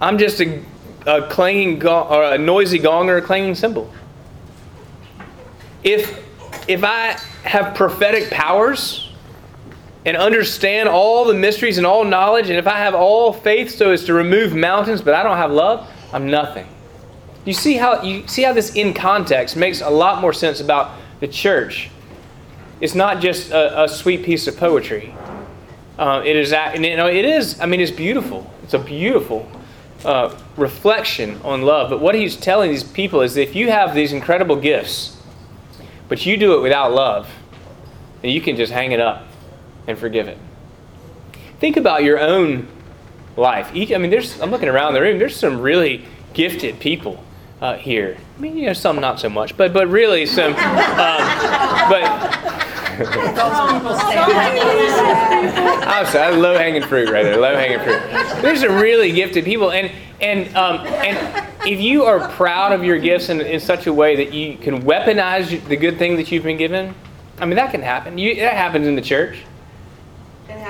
I'm 0.00 0.18
just 0.18 0.40
a, 0.40 0.62
a 1.06 1.26
clanging 1.28 1.84
or 1.86 2.22
a 2.24 2.38
noisy 2.38 2.78
gong 2.78 3.10
or 3.10 3.16
a 3.16 3.22
clanging 3.22 3.54
cymbal. 3.54 3.92
If 5.82 6.22
if 6.68 6.84
I 6.84 7.18
have 7.42 7.74
prophetic 7.74 8.30
powers, 8.30 9.11
and 10.04 10.16
understand 10.16 10.88
all 10.88 11.24
the 11.24 11.34
mysteries 11.34 11.78
and 11.78 11.86
all 11.86 12.04
knowledge, 12.04 12.50
and 12.50 12.58
if 12.58 12.66
I 12.66 12.78
have 12.78 12.94
all 12.94 13.32
faith 13.32 13.70
so 13.70 13.92
as 13.92 14.04
to 14.04 14.14
remove 14.14 14.54
mountains, 14.54 15.00
but 15.00 15.14
I 15.14 15.22
don't 15.22 15.36
have 15.36 15.52
love, 15.52 15.88
I'm 16.12 16.28
nothing. 16.28 16.66
You 17.44 17.52
see 17.52 17.74
how 17.74 18.02
you 18.02 18.26
see 18.28 18.42
how 18.42 18.52
this 18.52 18.74
in 18.74 18.94
context 18.94 19.56
makes 19.56 19.80
a 19.80 19.90
lot 19.90 20.20
more 20.20 20.32
sense 20.32 20.60
about 20.60 20.92
the 21.20 21.28
church. 21.28 21.90
It's 22.80 22.94
not 22.94 23.20
just 23.20 23.50
a, 23.50 23.84
a 23.84 23.88
sweet 23.88 24.24
piece 24.24 24.46
of 24.46 24.56
poetry. 24.56 25.14
Uh, 25.98 26.22
it 26.24 26.36
is, 26.36 26.52
and 26.52 26.84
you 26.84 26.96
know, 26.96 27.08
it 27.08 27.24
is. 27.24 27.60
I 27.60 27.66
mean, 27.66 27.80
it's 27.80 27.92
beautiful. 27.92 28.48
It's 28.64 28.74
a 28.74 28.78
beautiful 28.78 29.48
uh, 30.04 30.36
reflection 30.56 31.40
on 31.44 31.62
love. 31.62 31.90
But 31.90 32.00
what 32.00 32.14
he's 32.14 32.36
telling 32.36 32.70
these 32.70 32.84
people 32.84 33.20
is 33.20 33.36
if 33.36 33.54
you 33.54 33.70
have 33.70 33.94
these 33.94 34.12
incredible 34.12 34.56
gifts, 34.56 35.16
but 36.08 36.24
you 36.26 36.36
do 36.36 36.54
it 36.54 36.60
without 36.60 36.92
love, 36.92 37.28
then 38.20 38.30
you 38.30 38.40
can 38.40 38.56
just 38.56 38.72
hang 38.72 38.92
it 38.92 39.00
up 39.00 39.26
and 39.86 39.98
forgive 39.98 40.28
it. 40.28 40.38
Think 41.58 41.76
about 41.76 42.02
your 42.02 42.18
own 42.18 42.68
life. 43.36 43.70
I 43.72 43.98
mean, 43.98 44.10
there's. 44.10 44.40
I'm 44.40 44.50
looking 44.50 44.68
around 44.68 44.94
the 44.94 45.00
room. 45.00 45.18
There's 45.18 45.36
some 45.36 45.60
really 45.60 46.04
gifted 46.34 46.80
people 46.80 47.22
uh, 47.60 47.76
here. 47.76 48.16
I 48.36 48.40
mean, 48.40 48.56
you 48.56 48.66
know, 48.66 48.72
some 48.72 49.00
not 49.00 49.20
so 49.20 49.28
much, 49.28 49.56
but 49.56 49.72
but 49.72 49.88
really 49.88 50.26
some. 50.26 50.52
Um, 50.52 50.56
but. 51.88 52.38
I'm 55.86 56.06
sorry, 56.06 56.36
low 56.36 56.58
hanging 56.58 56.82
fruit 56.82 57.08
right 57.08 57.22
there. 57.22 57.38
Low 57.38 57.54
hanging 57.54 57.78
fruit. 57.78 58.42
There's 58.42 58.60
some 58.60 58.74
really 58.74 59.12
gifted 59.12 59.44
people, 59.44 59.72
and 59.72 59.90
and 60.20 60.54
um, 60.54 60.86
and 60.86 61.48
if 61.66 61.80
you 61.80 62.04
are 62.04 62.28
proud 62.30 62.72
of 62.72 62.84
your 62.84 62.98
gifts 62.98 63.28
in, 63.28 63.40
in 63.40 63.60
such 63.60 63.86
a 63.86 63.92
way 63.92 64.16
that 64.16 64.34
you 64.34 64.58
can 64.58 64.82
weaponize 64.82 65.66
the 65.68 65.76
good 65.76 65.96
thing 65.98 66.16
that 66.16 66.30
you've 66.30 66.44
been 66.44 66.58
given, 66.58 66.94
I 67.38 67.46
mean 67.46 67.56
that 67.56 67.70
can 67.70 67.82
happen. 67.82 68.18
You, 68.18 68.34
that 68.36 68.54
happens 68.54 68.86
in 68.86 68.94
the 68.94 69.02
church 69.02 69.38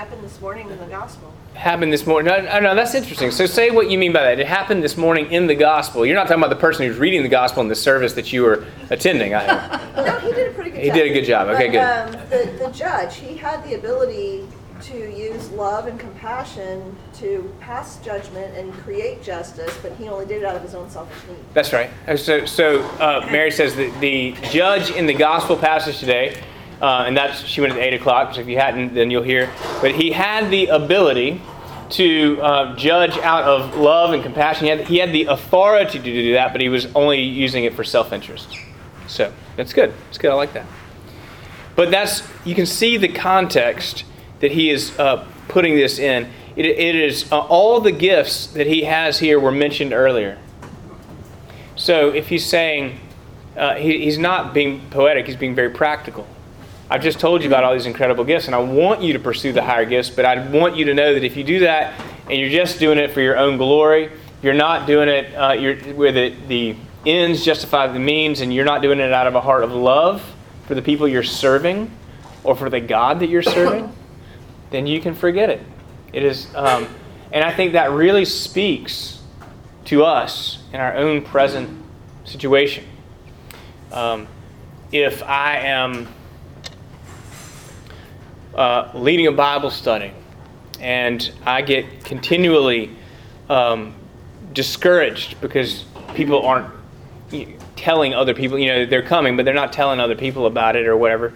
happened 0.02 0.24
this 0.24 0.40
morning 0.40 0.68
in 0.68 0.78
the 0.80 0.86
gospel. 0.86 1.32
Happened 1.54 1.92
this 1.92 2.08
morning. 2.08 2.26
No, 2.26 2.58
no, 2.58 2.74
that's 2.74 2.92
interesting. 2.92 3.30
So 3.30 3.46
say 3.46 3.70
what 3.70 3.88
you 3.88 3.96
mean 3.96 4.12
by 4.12 4.24
that. 4.24 4.40
It 4.40 4.48
happened 4.48 4.82
this 4.82 4.96
morning 4.96 5.30
in 5.30 5.46
the 5.46 5.54
gospel. 5.54 6.04
You're 6.04 6.16
not 6.16 6.24
talking 6.26 6.42
about 6.42 6.50
the 6.50 6.60
person 6.60 6.84
who's 6.84 6.98
reading 6.98 7.22
the 7.22 7.28
gospel 7.28 7.62
in 7.62 7.68
the 7.68 7.76
service 7.76 8.12
that 8.14 8.32
you 8.32 8.42
were 8.42 8.66
attending. 8.90 9.32
I 9.32 9.46
no, 9.96 10.18
he 10.18 10.32
did 10.32 10.50
a 10.50 10.54
pretty 10.54 10.70
good 10.70 10.80
he 10.80 10.88
job. 10.88 10.96
He 10.96 11.02
did 11.02 11.10
a 11.12 11.14
good 11.14 11.24
job. 11.24 11.48
Okay, 11.50 11.66
but, 11.68 12.10
good. 12.10 12.16
Um, 12.16 12.28
the, 12.30 12.64
the 12.64 12.72
judge, 12.72 13.14
he 13.14 13.36
had 13.36 13.62
the 13.62 13.74
ability 13.74 14.48
to 14.80 15.16
use 15.16 15.48
love 15.50 15.86
and 15.86 16.00
compassion 16.00 16.96
to 17.18 17.54
pass 17.60 18.00
judgment 18.04 18.56
and 18.56 18.72
create 18.78 19.22
justice, 19.22 19.78
but 19.82 19.92
he 19.92 20.08
only 20.08 20.26
did 20.26 20.42
it 20.42 20.44
out 20.44 20.56
of 20.56 20.62
his 20.62 20.74
own 20.74 20.90
selfish 20.90 21.28
need. 21.28 21.38
That's 21.54 21.72
right. 21.72 21.90
So, 22.16 22.44
so 22.44 22.82
uh, 22.98 23.28
Mary 23.30 23.52
says 23.52 23.76
that 23.76 24.00
the 24.00 24.34
judge 24.50 24.90
in 24.90 25.06
the 25.06 25.14
gospel 25.14 25.56
passage 25.56 26.00
today 26.00 26.42
uh, 26.82 27.04
and 27.06 27.16
that's 27.16 27.46
she 27.46 27.60
went 27.60 27.72
at 27.72 27.78
eight 27.78 27.94
o'clock. 27.94 28.34
So 28.34 28.40
if 28.40 28.48
you 28.48 28.58
hadn't, 28.58 28.92
then 28.92 29.10
you'll 29.10 29.22
hear. 29.22 29.50
But 29.80 29.94
he 29.94 30.10
had 30.10 30.50
the 30.50 30.66
ability 30.66 31.40
to 31.90 32.40
uh, 32.42 32.76
judge 32.76 33.16
out 33.18 33.44
of 33.44 33.76
love 33.76 34.12
and 34.12 34.22
compassion. 34.22 34.64
He 34.64 34.70
had, 34.70 34.80
he 34.88 34.98
had 34.98 35.12
the 35.12 35.24
authority 35.26 35.98
to 35.98 36.04
do 36.04 36.32
that, 36.32 36.52
but 36.52 36.60
he 36.60 36.68
was 36.68 36.86
only 36.94 37.22
using 37.22 37.64
it 37.64 37.74
for 37.74 37.84
self-interest. 37.84 38.56
So 39.06 39.32
that's 39.56 39.72
good. 39.72 39.92
It's 40.08 40.18
good. 40.18 40.30
I 40.30 40.34
like 40.34 40.54
that. 40.54 40.66
But 41.76 41.90
that's 41.90 42.26
you 42.44 42.54
can 42.54 42.66
see 42.66 42.96
the 42.96 43.08
context 43.08 44.04
that 44.40 44.52
he 44.52 44.70
is 44.70 44.98
uh, 44.98 45.26
putting 45.48 45.76
this 45.76 45.98
in. 45.98 46.28
it, 46.56 46.66
it 46.66 46.96
is 46.96 47.30
uh, 47.30 47.38
all 47.38 47.80
the 47.80 47.92
gifts 47.92 48.48
that 48.48 48.66
he 48.66 48.82
has 48.82 49.20
here 49.20 49.38
were 49.38 49.52
mentioned 49.52 49.92
earlier. 49.92 50.38
So 51.76 52.10
if 52.10 52.28
he's 52.28 52.44
saying 52.44 52.98
uh, 53.56 53.76
he, 53.76 54.04
he's 54.04 54.18
not 54.18 54.52
being 54.52 54.88
poetic, 54.90 55.26
he's 55.26 55.36
being 55.36 55.54
very 55.54 55.70
practical. 55.70 56.26
I've 56.92 57.00
just 57.00 57.18
told 57.18 57.40
you 57.40 57.48
about 57.48 57.64
all 57.64 57.72
these 57.72 57.86
incredible 57.86 58.22
gifts, 58.22 58.48
and 58.48 58.54
I 58.54 58.58
want 58.58 59.00
you 59.00 59.14
to 59.14 59.18
pursue 59.18 59.50
the 59.54 59.62
higher 59.62 59.86
gifts, 59.86 60.10
but 60.10 60.26
I 60.26 60.46
want 60.50 60.76
you 60.76 60.84
to 60.84 60.92
know 60.92 61.14
that 61.14 61.24
if 61.24 61.38
you 61.38 61.42
do 61.42 61.60
that 61.60 61.98
and 62.28 62.38
you're 62.38 62.50
just 62.50 62.78
doing 62.78 62.98
it 62.98 63.12
for 63.12 63.22
your 63.22 63.38
own 63.38 63.56
glory, 63.56 64.12
you're 64.42 64.52
not 64.52 64.86
doing 64.86 65.08
it 65.08 65.34
uh, 65.34 65.54
you're, 65.54 65.74
where 65.94 66.12
the, 66.12 66.34
the 66.48 66.76
ends 67.06 67.46
justify 67.46 67.86
the 67.86 67.98
means, 67.98 68.42
and 68.42 68.52
you're 68.52 68.66
not 68.66 68.82
doing 68.82 69.00
it 69.00 69.10
out 69.10 69.26
of 69.26 69.34
a 69.34 69.40
heart 69.40 69.64
of 69.64 69.72
love 69.72 70.22
for 70.66 70.74
the 70.74 70.82
people 70.82 71.08
you're 71.08 71.22
serving 71.22 71.90
or 72.44 72.54
for 72.54 72.68
the 72.68 72.78
God 72.78 73.20
that 73.20 73.30
you're 73.30 73.40
serving, 73.40 73.90
then 74.70 74.86
you 74.86 75.00
can 75.00 75.14
forget 75.14 75.48
it. 75.48 75.62
It 76.12 76.24
is, 76.24 76.54
um, 76.54 76.86
and 77.32 77.42
I 77.42 77.54
think 77.54 77.72
that 77.72 77.90
really 77.90 78.26
speaks 78.26 79.22
to 79.86 80.04
us 80.04 80.62
in 80.74 80.78
our 80.78 80.94
own 80.94 81.22
present 81.22 81.70
situation. 82.24 82.84
Um, 83.92 84.28
if 84.92 85.22
I 85.22 85.56
am 85.56 86.06
uh, 88.54 88.90
leading 88.94 89.26
a 89.26 89.32
Bible 89.32 89.70
study, 89.70 90.12
and 90.80 91.32
I 91.44 91.62
get 91.62 92.04
continually 92.04 92.90
um, 93.48 93.94
discouraged 94.52 95.40
because 95.40 95.84
people 96.14 96.42
aren't 96.42 96.72
telling 97.76 98.14
other 98.14 98.34
people, 98.34 98.58
you 98.58 98.68
know, 98.68 98.86
they're 98.86 99.02
coming, 99.02 99.36
but 99.36 99.44
they're 99.44 99.54
not 99.54 99.72
telling 99.72 100.00
other 100.00 100.14
people 100.14 100.46
about 100.46 100.76
it 100.76 100.86
or 100.86 100.96
whatever. 100.96 101.32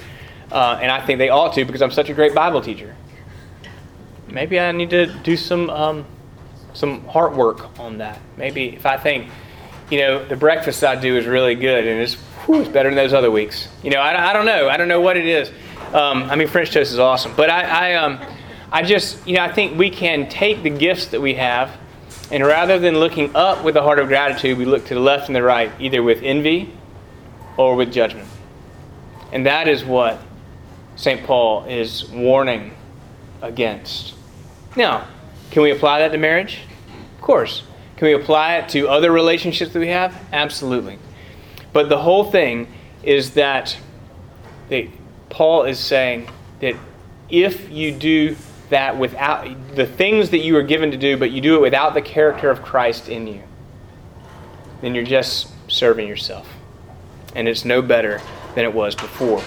Uh, 0.53 0.79
and 0.81 0.91
I 0.91 1.05
think 1.05 1.19
they 1.19 1.29
ought 1.29 1.55
to 1.55 1.65
because 1.65 1.83
I'm 1.83 1.91
such 1.91 2.09
a 2.09 2.15
great 2.15 2.35
Bible 2.35 2.61
teacher. 2.61 2.95
Maybe 4.29 4.61
I 4.61 4.73
need 4.73 4.91
to 4.91 5.07
do 5.07 5.37
some 5.37 5.71
um, 5.71 6.05
some 6.77 7.05
heart 7.07 7.35
work 7.35 7.79
on 7.81 7.99
that. 7.99 8.21
Maybe 8.37 8.69
if 8.69 8.87
I 8.87 8.97
think, 8.97 9.31
you 9.91 9.99
know, 9.99 10.25
the 10.25 10.37
breakfast 10.37 10.85
I 10.85 10.95
do 10.95 11.17
is 11.17 11.27
really 11.27 11.55
good 11.55 11.87
and 11.87 12.01
it's, 12.01 12.15
whew, 12.45 12.61
it's 12.61 12.69
better 12.69 12.91
than 12.91 12.97
those 12.97 13.15
other 13.15 13.31
weeks. 13.31 13.69
You 13.83 13.91
know, 13.91 13.99
I, 13.99 14.31
I 14.31 14.33
don't 14.33 14.47
know. 14.47 14.69
I 14.69 14.77
don't 14.77 14.89
know 14.89 15.01
what 15.01 15.17
it 15.17 15.27
is. 15.27 15.51
Um, 15.93 16.25
I 16.25 16.37
mean, 16.37 16.49
French 16.49 16.73
toast 16.73 16.93
is 16.93 16.99
awesome, 16.99 17.33
but 17.37 17.49
I, 17.49 17.93
I, 17.93 17.95
um, 17.95 18.21
I 18.73 18.83
just, 18.83 19.27
you 19.27 19.35
know, 19.37 19.43
I 19.43 19.53
think 19.53 19.79
we 19.79 19.91
can 19.91 20.29
take 20.29 20.63
the 20.63 20.71
gifts 20.71 21.07
that 21.09 21.21
we 21.21 21.35
have 21.35 21.71
And 22.31 22.45
rather 22.45 22.79
than 22.79 22.99
looking 22.99 23.35
up 23.37 23.63
with 23.63 23.77
a 23.77 23.83
heart 23.83 24.01
of 24.01 24.09
gratitude, 24.09 24.59
we 24.59 24.65
look 24.65 24.85
to 24.87 24.95
the 24.95 25.01
left 25.01 25.29
and 25.29 25.37
the 25.37 25.43
right, 25.43 25.71
either 25.79 26.03
with 26.03 26.23
envy 26.23 26.73
or 27.57 27.77
with 27.77 27.93
judgment. 27.93 28.29
And 29.33 29.47
that 29.47 29.69
is 29.69 29.85
what 29.85 30.21
St. 30.97 31.25
Paul 31.25 31.65
is 31.67 32.09
warning 32.11 32.75
against. 33.43 34.15
Now, 34.77 35.07
can 35.51 35.63
we 35.63 35.71
apply 35.71 36.01
that 36.01 36.09
to 36.13 36.19
marriage? 36.19 36.61
Of 37.17 37.23
course. 37.23 37.63
Can 37.97 38.07
we 38.07 38.15
apply 38.15 38.57
it 38.57 38.69
to 38.71 38.89
other 38.89 39.13
relationships 39.13 39.73
that 39.73 39.79
we 39.79 39.89
have? 39.89 40.15
Absolutely. 40.33 40.99
But 41.73 41.89
the 41.89 41.99
whole 41.99 42.25
thing 42.31 42.67
is 43.03 43.33
that 43.35 43.77
they, 44.69 44.91
Paul 45.29 45.65
is 45.65 45.79
saying 45.79 46.29
that 46.61 46.75
if 47.29 47.71
you 47.71 47.93
do 47.93 48.37
that 48.71 48.97
without 48.99 49.47
the 49.75 49.87
things 49.87 50.31
that 50.31 50.39
you 50.39 50.57
are 50.57 50.63
given 50.63 50.91
to 50.91 50.97
do, 50.97 51.17
but 51.17 51.31
you 51.31 51.41
do 51.41 51.57
it 51.57 51.61
without 51.61 51.95
the 51.95 52.03
character 52.03 52.51
of 52.51 52.63
Christ 52.63 53.09
in 53.09 53.27
you, 53.27 53.43
then 54.81 54.95
you're 54.95 55.05
just 55.05 55.49
serving 55.69 56.09
yourself. 56.09 56.49
And 57.35 57.49
it's 57.49 57.65
no 57.65 57.83
better 57.83 58.21
than 58.55 58.65
it 58.65 58.73
was 58.73 58.95
before. 58.95 59.43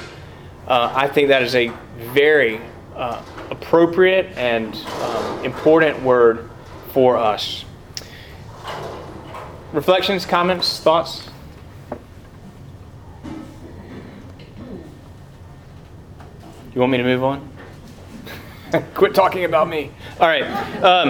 Uh, 0.68 0.94
I 0.96 1.08
think 1.08 1.30
that 1.30 1.42
is 1.42 1.56
a 1.56 1.72
very 2.14 2.62
uh, 2.96 3.24
appropriate 3.50 4.28
and 4.38 4.76
um, 4.76 5.46
important 5.46 6.02
word 6.04 6.50
for 6.90 7.18
us. 7.18 7.66
Reflections, 9.74 10.26
comments, 10.26 10.80
thoughts? 10.80 11.30
You 16.80 16.84
want 16.84 16.94
me 16.94 16.98
to 17.00 17.04
move 17.04 17.26
on? 17.26 17.50
Quit 18.94 19.14
talking 19.14 19.44
about 19.44 19.68
me. 19.68 19.92
All 20.18 20.28
right. 20.28 20.46
Um, 20.82 21.10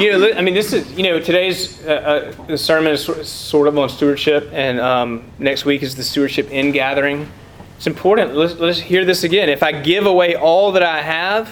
you 0.00 0.12
know, 0.12 0.32
I 0.32 0.40
mean, 0.40 0.54
this 0.54 0.72
is 0.72 0.92
you 0.92 1.02
know 1.02 1.18
today's 1.18 1.84
uh, 1.84 1.90
uh, 1.90 2.46
the 2.46 2.56
sermon 2.56 2.92
is 2.92 3.02
sort 3.28 3.66
of 3.66 3.76
on 3.76 3.88
stewardship, 3.88 4.48
and 4.52 4.78
um, 4.78 5.24
next 5.40 5.64
week 5.64 5.82
is 5.82 5.96
the 5.96 6.04
stewardship 6.04 6.52
in 6.52 6.70
gathering. 6.70 7.28
It's 7.78 7.88
important. 7.88 8.36
Let's, 8.36 8.54
let's 8.60 8.78
hear 8.78 9.04
this 9.04 9.24
again. 9.24 9.48
If 9.48 9.64
I 9.64 9.72
give 9.72 10.06
away 10.06 10.36
all 10.36 10.70
that 10.70 10.84
I 10.84 11.02
have, 11.02 11.50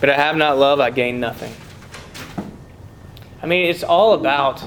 but 0.00 0.10
I 0.10 0.14
have 0.14 0.36
not 0.36 0.58
love, 0.58 0.80
I 0.80 0.90
gain 0.90 1.20
nothing. 1.20 1.54
I 3.40 3.46
mean, 3.46 3.70
it's 3.70 3.84
all 3.84 4.14
about 4.14 4.60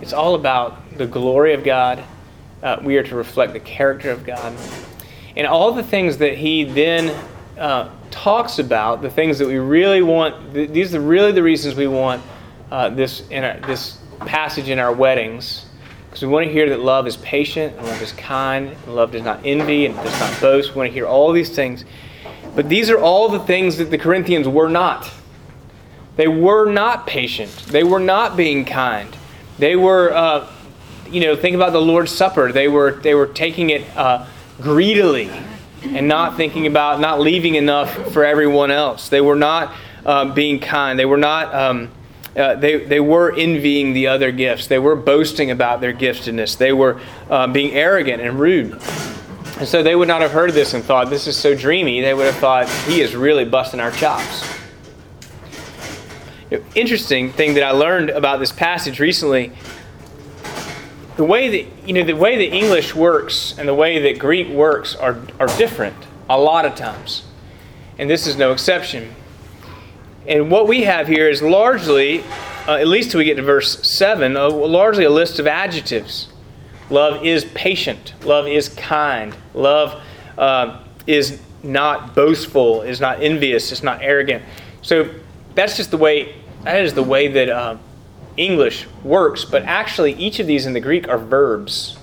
it's 0.00 0.14
all 0.14 0.34
about 0.34 0.96
the 0.96 1.06
glory 1.06 1.52
of 1.52 1.62
God. 1.62 2.02
Uh, 2.62 2.78
we 2.82 2.96
are 2.96 3.02
to 3.02 3.16
reflect 3.16 3.52
the 3.52 3.60
character 3.60 4.10
of 4.10 4.24
God, 4.24 4.54
and 5.36 5.46
all 5.46 5.72
the 5.72 5.82
things 5.82 6.18
that 6.18 6.36
He 6.36 6.64
then 6.64 7.08
uh, 7.58 7.90
talks 8.10 8.58
about, 8.58 9.00
the 9.00 9.10
things 9.10 9.38
that 9.38 9.48
we 9.48 9.58
really 9.58 10.02
want. 10.02 10.52
Th- 10.52 10.68
these 10.70 10.94
are 10.94 11.00
really 11.00 11.32
the 11.32 11.42
reasons 11.42 11.74
we 11.74 11.86
want 11.86 12.22
uh, 12.70 12.90
this 12.90 13.26
in 13.30 13.44
our, 13.44 13.58
this 13.60 13.98
passage 14.20 14.68
in 14.68 14.78
our 14.78 14.92
weddings, 14.92 15.66
because 16.06 16.22
we 16.22 16.28
want 16.28 16.46
to 16.46 16.52
hear 16.52 16.68
that 16.68 16.80
love 16.80 17.06
is 17.06 17.16
patient, 17.18 17.74
and 17.76 17.86
love 17.86 18.02
is 18.02 18.12
kind, 18.12 18.68
and 18.68 18.94
love 18.94 19.12
does 19.12 19.22
not 19.22 19.40
envy, 19.44 19.86
and 19.86 19.94
does 19.96 20.20
not 20.20 20.40
boast. 20.40 20.74
We 20.74 20.78
want 20.80 20.88
to 20.88 20.92
hear 20.92 21.06
all 21.06 21.32
these 21.32 21.50
things, 21.50 21.84
but 22.54 22.68
these 22.68 22.90
are 22.90 22.98
all 22.98 23.30
the 23.30 23.40
things 23.40 23.78
that 23.78 23.90
the 23.90 23.98
Corinthians 23.98 24.46
were 24.46 24.68
not. 24.68 25.10
They 26.16 26.28
were 26.28 26.70
not 26.70 27.06
patient. 27.06 27.50
They 27.68 27.84
were 27.84 28.00
not 28.00 28.36
being 28.36 28.66
kind. 28.66 29.16
They 29.58 29.76
were, 29.76 30.12
uh, 30.12 30.52
you 31.10 31.20
know, 31.20 31.36
think 31.36 31.54
about 31.54 31.72
the 31.72 31.80
Lord's 31.80 32.12
Supper. 32.12 32.52
They 32.52 32.68
were 32.68 32.92
they 32.92 33.14
were 33.14 33.26
taking 33.26 33.70
it 33.70 33.84
uh, 33.96 34.26
greedily 34.60 35.30
and 35.82 36.06
not 36.08 36.36
thinking 36.36 36.66
about 36.66 37.00
not 37.00 37.20
leaving 37.20 37.54
enough 37.54 38.12
for 38.12 38.24
everyone 38.24 38.70
else. 38.70 39.08
They 39.08 39.20
were 39.20 39.36
not 39.36 39.74
uh, 40.04 40.32
being 40.32 40.60
kind. 40.60 40.98
They 40.98 41.06
were 41.06 41.18
not. 41.18 41.54
Um, 41.54 41.90
uh, 42.36 42.54
they, 42.54 42.84
they 42.84 43.00
were 43.00 43.34
envying 43.34 43.92
the 43.92 44.06
other 44.06 44.30
gifts. 44.30 44.68
They 44.68 44.78
were 44.78 44.94
boasting 44.94 45.50
about 45.50 45.80
their 45.80 45.92
giftedness. 45.92 46.56
They 46.56 46.72
were 46.72 47.00
uh, 47.28 47.48
being 47.48 47.72
arrogant 47.72 48.22
and 48.22 48.38
rude. 48.38 48.80
And 49.58 49.66
so 49.66 49.82
they 49.82 49.96
would 49.96 50.06
not 50.06 50.22
have 50.22 50.30
heard 50.30 50.52
this 50.52 50.72
and 50.72 50.84
thought, 50.84 51.10
this 51.10 51.26
is 51.26 51.36
so 51.36 51.56
dreamy. 51.56 52.00
They 52.00 52.14
would 52.14 52.26
have 52.26 52.36
thought, 52.36 52.68
he 52.86 53.00
is 53.00 53.16
really 53.16 53.44
busting 53.44 53.80
our 53.80 53.90
chops 53.90 54.48
interesting 56.74 57.32
thing 57.32 57.54
that 57.54 57.62
I 57.62 57.70
learned 57.70 58.10
about 58.10 58.40
this 58.40 58.52
passage 58.52 58.98
recently. 58.98 59.52
The 61.20 61.26
way 61.26 61.50
that 61.50 61.86
you 61.86 61.92
know 61.92 62.02
the 62.02 62.16
way 62.16 62.36
that 62.38 62.56
English 62.56 62.94
works 62.94 63.54
and 63.58 63.68
the 63.68 63.74
way 63.74 63.98
that 64.10 64.18
Greek 64.18 64.48
works 64.48 64.96
are, 64.96 65.18
are 65.38 65.48
different 65.58 65.94
a 66.30 66.40
lot 66.40 66.64
of 66.64 66.76
times. 66.76 67.24
And 67.98 68.08
this 68.08 68.26
is 68.26 68.38
no 68.38 68.52
exception. 68.52 69.14
And 70.26 70.50
what 70.50 70.66
we 70.66 70.84
have 70.84 71.06
here 71.06 71.28
is 71.28 71.42
largely, 71.42 72.22
uh, 72.66 72.76
at 72.76 72.86
least 72.86 73.10
till 73.10 73.18
we 73.18 73.26
get 73.26 73.34
to 73.34 73.42
verse 73.42 73.86
7, 73.86 74.34
uh, 74.34 74.48
largely 74.48 75.04
a 75.04 75.10
list 75.10 75.38
of 75.38 75.46
adjectives. 75.46 76.30
Love 76.88 77.22
is 77.22 77.44
patient. 77.52 78.14
Love 78.24 78.48
is 78.48 78.70
kind. 78.70 79.36
Love 79.52 80.02
uh, 80.38 80.82
is 81.06 81.38
not 81.62 82.14
boastful, 82.14 82.80
is 82.80 82.98
not 82.98 83.22
envious, 83.22 83.72
is 83.72 83.82
not 83.82 84.00
arrogant. 84.00 84.42
So 84.80 85.06
that's 85.54 85.76
just 85.76 85.90
the 85.90 85.98
way 85.98 86.36
that 86.64 86.80
is 86.80 86.94
the 86.94 87.02
way 87.02 87.28
that 87.28 87.50
uh, 87.50 87.76
English 88.40 88.86
works, 89.04 89.44
but 89.44 89.62
actually, 89.64 90.14
each 90.14 90.40
of 90.40 90.46
these 90.46 90.64
in 90.64 90.72
the 90.72 90.80
Greek 90.80 91.08
are 91.08 91.18
verbs, 91.18 91.98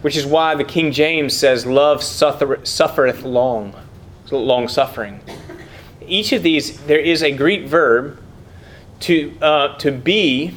which 0.00 0.16
is 0.16 0.24
why 0.24 0.54
the 0.54 0.64
King 0.64 0.92
James 0.92 1.36
says, 1.36 1.66
Love 1.66 2.02
suffereth 2.02 3.22
long, 3.22 3.74
long 4.30 4.66
suffering. 4.66 5.20
Each 6.06 6.32
of 6.32 6.42
these, 6.42 6.80
there 6.86 6.98
is 6.98 7.22
a 7.22 7.32
Greek 7.32 7.66
verb 7.66 8.18
to, 9.00 9.36
uh, 9.42 9.76
to 9.78 9.92
be 9.92 10.54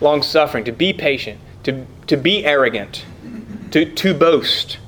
long 0.00 0.22
suffering, 0.22 0.64
to 0.64 0.72
be 0.72 0.92
patient, 0.92 1.40
to, 1.62 1.86
to 2.06 2.16
be 2.16 2.44
arrogant, 2.44 3.04
to, 3.70 3.86
to 3.86 4.12
boast. 4.12 4.78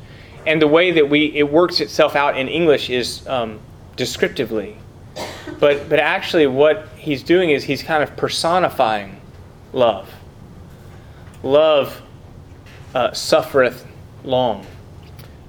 And 0.47 0.61
the 0.61 0.69
way 0.69 0.91
that 0.91 1.09
we, 1.09 1.27
it 1.35 1.51
works 1.51 1.81
itself 1.81 2.15
out 2.15 2.39
in 2.39 2.49
English 2.49 2.91
is 2.91 3.27
um, 3.27 3.61
descriptively. 3.97 4.77
But, 5.59 5.89
but 5.89 5.99
actually, 5.99 6.47
what 6.47 6.89
he's 6.97 7.23
doing 7.23 7.51
is 7.51 7.65
he's 7.65 7.83
kind 7.83 8.03
of 8.03 8.17
personifying 8.17 9.21
love. 9.73 10.11
Love 11.43 12.03
uh, 12.95 13.13
suffereth 13.13 13.87
long. 14.25 14.67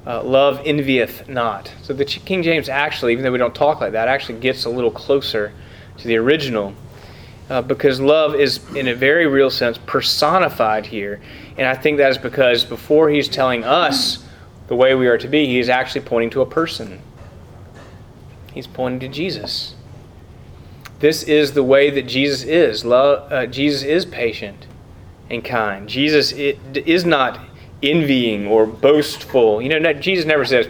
Uh, 0.05 0.21
love 0.23 0.61
envieth 0.65 1.27
not. 1.27 1.73
So 1.81 1.93
the 1.93 2.05
King 2.05 2.43
James 2.43 2.69
actually, 2.69 3.13
even 3.13 3.23
though 3.23 3.31
we 3.31 3.37
don't 3.37 3.55
talk 3.55 3.81
like 3.81 3.93
that, 3.93 4.07
actually 4.07 4.39
gets 4.39 4.65
a 4.65 4.69
little 4.69 4.91
closer 4.91 5.51
to 5.97 6.07
the 6.07 6.17
original. 6.17 6.73
Uh, 7.49 7.61
because 7.61 7.99
love 7.99 8.35
is, 8.35 8.59
in 8.75 8.87
a 8.87 8.95
very 8.95 9.27
real 9.27 9.49
sense, 9.49 9.77
personified 9.85 10.85
here. 10.85 11.21
And 11.57 11.67
I 11.67 11.75
think 11.75 11.97
that 11.97 12.09
is 12.09 12.17
because 12.17 12.65
before 12.65 13.09
he's 13.09 13.29
telling 13.29 13.63
us 13.63 14.25
the 14.67 14.75
way 14.75 14.95
we 14.95 15.07
are 15.07 15.17
to 15.17 15.27
be, 15.27 15.45
he 15.45 15.59
is 15.59 15.69
actually 15.69 16.01
pointing 16.01 16.31
to 16.31 16.41
a 16.41 16.45
person. 16.45 17.01
He's 18.51 18.67
pointing 18.67 18.99
to 19.01 19.15
Jesus. 19.15 19.74
This 20.99 21.23
is 21.23 21.53
the 21.53 21.63
way 21.63 21.89
that 21.89 22.03
Jesus 22.03 22.43
is. 22.43 22.85
Love, 22.85 23.31
uh, 23.31 23.45
Jesus 23.45 23.83
is 23.83 24.05
patient 24.05 24.67
and 25.29 25.43
kind. 25.43 25.89
Jesus 25.89 26.31
is 26.31 27.05
not 27.05 27.39
envying 27.83 28.47
or 28.47 28.65
boastful. 28.65 29.61
You 29.61 29.79
know, 29.79 29.93
Jesus 29.93 30.25
never 30.25 30.45
says, 30.45 30.67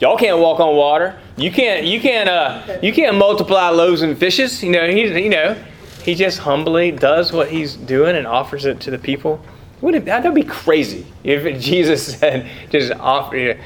"Y'all 0.00 0.18
can't 0.18 0.38
walk 0.38 0.60
on 0.60 0.76
water. 0.76 1.16
You 1.36 1.50
can't. 1.50 1.84
You 1.84 2.00
can't. 2.00 2.28
Uh, 2.28 2.78
you 2.82 2.92
can't 2.92 3.16
multiply 3.16 3.68
loaves 3.68 4.02
and 4.02 4.16
fishes." 4.16 4.62
You 4.62 4.72
know, 4.72 4.88
he. 4.88 5.06
You 5.22 5.30
know, 5.30 5.56
he 6.02 6.14
just 6.14 6.38
humbly 6.38 6.92
does 6.92 7.32
what 7.32 7.48
he's 7.48 7.74
doing 7.74 8.14
and 8.14 8.26
offers 8.26 8.64
it 8.64 8.78
to 8.80 8.90
the 8.90 8.98
people. 8.98 9.40
Wouldn't 9.80 10.04
that'd 10.04 10.34
be 10.34 10.42
crazy 10.42 11.06
if 11.24 11.60
Jesus 11.60 12.16
said, 12.18 12.48
"Just 12.70 12.92
offer, 12.92 13.36
you 13.36 13.58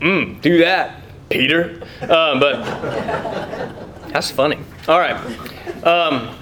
mm, 0.00 0.40
do 0.42 0.58
that, 0.58 1.02
Peter." 1.28 1.82
Um, 2.02 2.38
but 2.38 2.62
that's 4.12 4.30
funny. 4.30 4.58
All 4.88 4.98
right. 4.98 5.84
Um, 5.84 6.34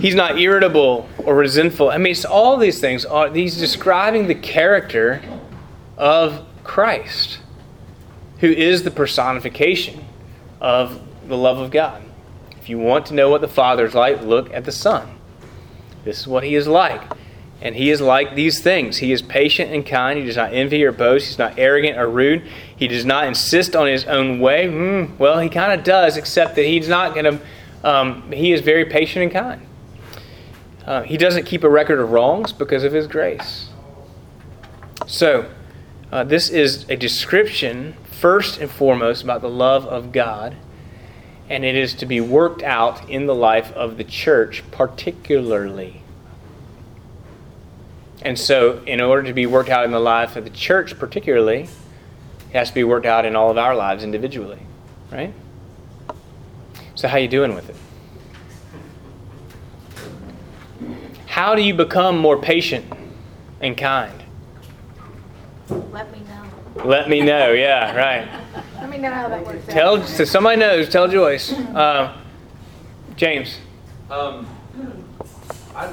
he's 0.00 0.14
not 0.14 0.38
irritable 0.38 1.08
or 1.24 1.34
resentful. 1.34 1.88
I 1.88 1.96
mean, 1.96 2.10
it's 2.10 2.26
all 2.26 2.58
these 2.58 2.78
things. 2.78 3.06
Are, 3.06 3.32
he's 3.32 3.56
describing 3.56 4.26
the 4.26 4.34
character 4.34 5.22
of 5.96 6.44
Christ, 6.62 7.38
who 8.40 8.48
is 8.48 8.82
the 8.82 8.90
personification 8.90 10.04
of 10.60 11.00
the 11.26 11.38
love 11.38 11.58
of 11.58 11.70
God. 11.70 12.02
If 12.60 12.68
you 12.68 12.78
want 12.78 13.06
to 13.06 13.14
know 13.14 13.30
what 13.30 13.40
the 13.40 13.48
Father 13.48 13.86
is 13.86 13.94
like, 13.94 14.20
look 14.20 14.52
at 14.52 14.66
the 14.66 14.72
Son. 14.72 15.18
This 16.04 16.20
is 16.20 16.26
what 16.26 16.44
he 16.44 16.54
is 16.54 16.68
like. 16.68 17.00
And 17.62 17.74
he 17.74 17.90
is 17.90 18.00
like 18.00 18.34
these 18.34 18.60
things. 18.60 18.98
He 18.98 19.12
is 19.12 19.22
patient 19.22 19.72
and 19.72 19.84
kind. 19.84 20.18
He 20.18 20.26
does 20.26 20.36
not 20.36 20.52
envy 20.52 20.84
or 20.84 20.92
boast. 20.92 21.26
He's 21.26 21.38
not 21.38 21.58
arrogant 21.58 21.96
or 21.96 22.08
rude. 22.08 22.42
He 22.76 22.86
does 22.86 23.04
not 23.04 23.26
insist 23.26 23.74
on 23.74 23.86
his 23.86 24.04
own 24.04 24.40
way. 24.40 24.66
Mm, 24.66 25.18
well, 25.18 25.38
he 25.40 25.48
kind 25.48 25.72
of 25.72 25.84
does, 25.84 26.16
except 26.18 26.54
that 26.56 26.64
he's 26.64 26.88
not 26.88 27.14
going 27.14 27.38
to, 27.38 27.88
um, 27.88 28.30
he 28.30 28.52
is 28.52 28.60
very 28.60 28.84
patient 28.84 29.22
and 29.22 29.32
kind. 29.32 29.66
Uh, 30.84 31.02
he 31.02 31.16
doesn't 31.16 31.46
keep 31.46 31.64
a 31.64 31.68
record 31.70 31.98
of 31.98 32.12
wrongs 32.12 32.52
because 32.52 32.84
of 32.84 32.92
his 32.92 33.06
grace. 33.06 33.70
So, 35.06 35.50
uh, 36.12 36.24
this 36.24 36.50
is 36.50 36.88
a 36.90 36.96
description, 36.96 37.96
first 38.04 38.60
and 38.60 38.70
foremost, 38.70 39.24
about 39.24 39.40
the 39.40 39.50
love 39.50 39.86
of 39.86 40.12
God. 40.12 40.56
and 41.48 41.64
it 41.64 41.76
is 41.76 41.94
to 41.94 42.06
be 42.06 42.20
worked 42.20 42.62
out 42.62 43.08
in 43.08 43.26
the 43.26 43.34
life 43.34 43.70
of 43.72 43.98
the 43.98 44.04
church, 44.04 44.64
particularly. 44.72 46.02
And 48.22 48.38
so, 48.38 48.82
in 48.86 49.00
order 49.00 49.22
to 49.24 49.32
be 49.32 49.46
worked 49.46 49.68
out 49.68 49.84
in 49.84 49.90
the 49.90 50.00
life 50.00 50.36
of 50.36 50.44
the 50.44 50.50
church, 50.50 50.98
particularly, 50.98 51.68
it 52.50 52.52
has 52.52 52.68
to 52.68 52.74
be 52.74 52.84
worked 52.84 53.06
out 53.06 53.24
in 53.24 53.36
all 53.36 53.50
of 53.50 53.58
our 53.58 53.74
lives 53.74 54.02
individually, 54.02 54.60
right? 55.12 55.32
So, 56.94 57.08
how 57.08 57.18
you 57.18 57.28
doing 57.28 57.54
with 57.54 57.68
it? 57.68 57.76
How 61.26 61.54
do 61.54 61.60
you 61.60 61.74
become 61.74 62.16
more 62.16 62.38
patient 62.40 62.86
and 63.60 63.76
kind? 63.76 64.22
Let 65.68 66.10
me 66.10 66.20
know. 66.20 66.84
Let 66.84 67.10
me 67.10 67.20
know. 67.20 67.52
Yeah, 67.52 67.94
right. 67.94 68.26
Let 68.76 68.88
me 68.88 68.96
know 68.96 69.12
how 69.12 69.28
that 69.28 69.44
works 69.44 69.68
out. 69.68 69.72
Tell 69.72 70.06
so 70.06 70.24
somebody 70.24 70.58
knows. 70.58 70.88
Tell 70.88 71.06
Joyce. 71.08 71.52
Uh, 71.52 72.16
James. 73.16 73.58
Um, 74.10 74.46
I 75.74 75.92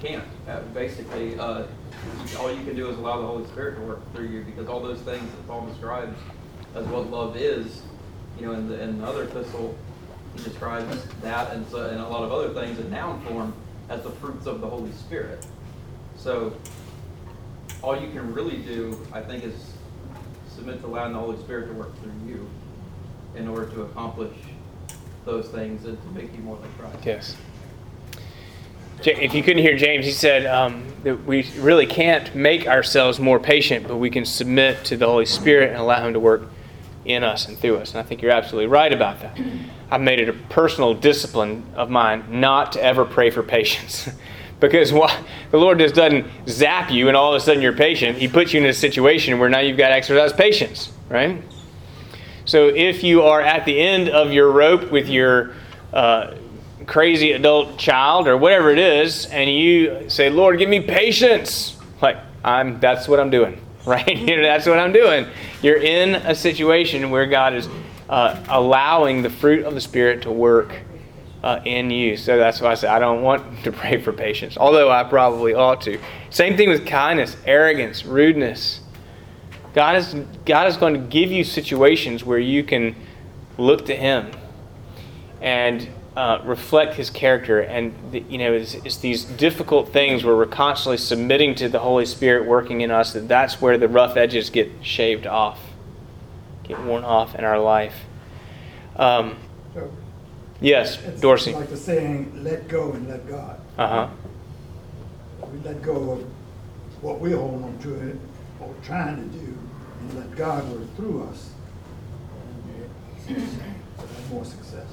can't. 0.00 0.24
Uh, 0.48 0.60
basically, 0.72 1.38
uh, 1.38 1.64
all 2.38 2.50
you 2.50 2.64
can 2.64 2.74
do 2.74 2.88
is 2.88 2.96
allow 2.96 3.20
the 3.20 3.26
Holy 3.26 3.44
Spirit 3.48 3.76
to 3.76 3.82
work 3.82 4.00
through 4.14 4.28
you 4.28 4.42
because 4.42 4.66
all 4.66 4.80
those 4.80 5.00
things 5.00 5.30
that 5.30 5.46
Paul 5.46 5.66
describes 5.66 6.18
as 6.74 6.86
what 6.86 7.10
love 7.10 7.36
is, 7.36 7.82
you 8.38 8.46
know, 8.46 8.52
in 8.52 8.66
the, 8.66 8.82
in 8.82 8.98
the 8.98 9.06
other 9.06 9.24
epistle, 9.24 9.76
he 10.34 10.42
describes 10.42 11.04
that 11.20 11.52
and, 11.52 11.68
so, 11.68 11.90
and 11.90 12.00
a 12.00 12.08
lot 12.08 12.22
of 12.22 12.32
other 12.32 12.54
things 12.54 12.78
in 12.78 12.90
noun 12.90 13.20
form 13.26 13.52
as 13.90 14.02
the 14.02 14.10
fruits 14.10 14.46
of 14.46 14.62
the 14.62 14.66
Holy 14.66 14.92
Spirit. 14.92 15.46
So, 16.16 16.56
all 17.82 18.00
you 18.00 18.10
can 18.10 18.32
really 18.32 18.56
do, 18.62 19.06
I 19.12 19.20
think, 19.20 19.44
is 19.44 19.74
submit 20.48 20.80
to 20.80 20.86
allowing 20.86 21.12
the 21.12 21.18
Holy 21.18 21.36
Spirit 21.38 21.68
to 21.68 21.74
work 21.74 21.94
through 22.00 22.12
you 22.26 22.48
in 23.36 23.48
order 23.48 23.66
to 23.66 23.82
accomplish 23.82 24.36
those 25.26 25.48
things 25.48 25.84
and 25.84 26.02
to 26.02 26.08
make 26.10 26.34
you 26.34 26.42
more 26.42 26.56
like 26.56 26.78
Christ. 26.78 27.04
Yes. 27.04 27.36
If 29.04 29.34
you 29.34 29.42
couldn't 29.42 29.62
hear 29.62 29.76
James, 29.76 30.04
he 30.04 30.12
said 30.12 30.46
um, 30.46 30.84
that 31.04 31.24
we 31.24 31.48
really 31.58 31.86
can't 31.86 32.34
make 32.34 32.66
ourselves 32.66 33.20
more 33.20 33.38
patient, 33.38 33.86
but 33.86 33.96
we 33.96 34.10
can 34.10 34.24
submit 34.24 34.84
to 34.86 34.96
the 34.96 35.06
Holy 35.06 35.26
Spirit 35.26 35.70
and 35.70 35.78
allow 35.78 36.04
Him 36.04 36.14
to 36.14 36.20
work 36.20 36.42
in 37.04 37.22
us 37.22 37.46
and 37.46 37.56
through 37.56 37.76
us. 37.76 37.92
And 37.92 38.00
I 38.00 38.02
think 38.02 38.22
you're 38.22 38.32
absolutely 38.32 38.66
right 38.66 38.92
about 38.92 39.20
that. 39.20 39.38
I've 39.90 40.00
made 40.00 40.20
it 40.20 40.28
a 40.28 40.32
personal 40.32 40.94
discipline 40.94 41.64
of 41.74 41.90
mine 41.90 42.24
not 42.40 42.72
to 42.72 42.82
ever 42.82 43.04
pray 43.04 43.30
for 43.30 43.42
patience. 43.42 44.10
because 44.60 44.90
the 44.90 45.58
Lord 45.58 45.78
just 45.78 45.94
doesn't 45.94 46.26
zap 46.48 46.90
you 46.90 47.08
and 47.08 47.16
all 47.16 47.32
of 47.32 47.40
a 47.40 47.44
sudden 47.44 47.62
you're 47.62 47.72
patient. 47.72 48.18
He 48.18 48.28
puts 48.28 48.52
you 48.52 48.60
in 48.60 48.66
a 48.66 48.72
situation 48.72 49.38
where 49.38 49.48
now 49.48 49.60
you've 49.60 49.78
got 49.78 49.90
to 49.90 49.94
exercise 49.94 50.32
patience, 50.32 50.92
right? 51.08 51.42
So 52.44 52.68
if 52.68 53.04
you 53.04 53.22
are 53.22 53.40
at 53.40 53.64
the 53.64 53.78
end 53.78 54.08
of 54.08 54.32
your 54.32 54.50
rope 54.50 54.90
with 54.90 55.08
your 55.08 55.54
uh, 55.92 56.34
crazy 56.88 57.32
adult 57.32 57.78
child 57.78 58.26
or 58.26 58.36
whatever 58.36 58.70
it 58.70 58.78
is, 58.78 59.26
and 59.26 59.48
you 59.48 60.08
say, 60.08 60.30
"Lord, 60.30 60.58
give 60.58 60.68
me 60.68 60.80
patience," 60.80 61.76
like 62.02 62.16
I'm, 62.42 62.80
that's 62.80 63.06
what 63.06 63.20
I'm 63.20 63.30
doing, 63.30 63.60
right? 63.86 64.08
you 64.16 64.36
know, 64.36 64.42
that's 64.42 64.66
what 64.66 64.78
I'm 64.78 64.92
doing. 64.92 65.26
You're 65.62 65.76
in 65.80 66.16
a 66.16 66.34
situation 66.34 67.10
where 67.10 67.26
God 67.26 67.54
is 67.54 67.68
uh, 68.08 68.42
allowing 68.48 69.22
the 69.22 69.30
fruit 69.30 69.64
of 69.64 69.74
the 69.74 69.80
Spirit 69.80 70.22
to 70.22 70.32
work 70.32 70.72
uh, 71.44 71.60
in 71.64 71.90
you. 71.90 72.16
So 72.16 72.38
that's 72.38 72.60
why 72.60 72.72
I 72.72 72.74
say 72.74 72.88
I 72.88 72.98
don't 72.98 73.22
want 73.22 73.64
to 73.64 73.70
pray 73.70 74.00
for 74.00 74.12
patience, 74.12 74.56
although 74.56 74.90
I 74.90 75.04
probably 75.04 75.54
ought 75.54 75.82
to. 75.82 76.00
Same 76.30 76.56
thing 76.56 76.70
with 76.70 76.86
kindness, 76.86 77.36
arrogance, 77.44 78.04
rudeness. 78.04 78.80
God 79.74 79.96
is, 79.96 80.14
God 80.46 80.66
is 80.66 80.76
going 80.78 80.94
to 80.94 81.00
give 81.00 81.30
you 81.30 81.44
situations 81.44 82.24
where 82.24 82.38
you 82.38 82.64
can 82.64 82.96
look 83.58 83.84
to 83.86 83.94
Him 83.94 84.30
and 85.40 85.88
uh, 86.18 86.42
reflect 86.44 86.94
His 86.94 87.10
character. 87.10 87.60
And, 87.60 87.94
the, 88.10 88.24
you 88.28 88.38
know, 88.38 88.52
it's, 88.52 88.74
it's, 88.74 88.96
these 88.96 89.24
difficult 89.24 89.92
things 89.92 90.24
where 90.24 90.34
we're 90.34 90.46
constantly 90.46 90.96
submitting 90.96 91.54
to 91.54 91.68
the 91.68 91.78
Holy 91.78 92.06
Spirit 92.06 92.44
working 92.44 92.80
in 92.80 92.90
us 92.90 93.12
that 93.12 93.28
that's 93.28 93.60
where 93.60 93.78
the 93.78 93.86
rough 93.86 94.16
edges 94.16 94.50
get 94.50 94.68
shaved 94.82 95.28
off, 95.28 95.60
get 96.64 96.82
worn 96.82 97.04
off 97.04 97.36
in 97.36 97.44
our 97.44 97.60
life. 97.60 97.94
Um, 98.96 99.36
So 99.74 99.92
yes, 100.60 101.00
it's 101.04 101.20
Dorsey. 101.20 101.52
Like 101.52 101.70
the 101.70 101.76
saying, 101.76 102.42
let 102.42 102.66
go 102.66 102.90
and 102.90 103.08
let 103.08 103.28
God. 103.28 103.60
Uh 103.78 103.86
huh. 103.86 104.08
We 105.52 105.60
let 105.60 105.80
go 105.82 106.10
of 106.10 106.26
what 107.00 107.20
we're 107.20 107.36
holding 107.36 107.62
on 107.62 107.78
to 107.78 107.94
it, 107.94 108.16
or 108.60 108.74
trying 108.82 109.16
to 109.16 109.38
do, 109.38 109.56
and 110.00 110.14
let 110.18 110.34
God 110.34 110.68
work 110.68 110.96
through 110.96 111.28
us. 111.28 111.50
And 113.28 113.46
more 114.32 114.44
success. 114.44 114.88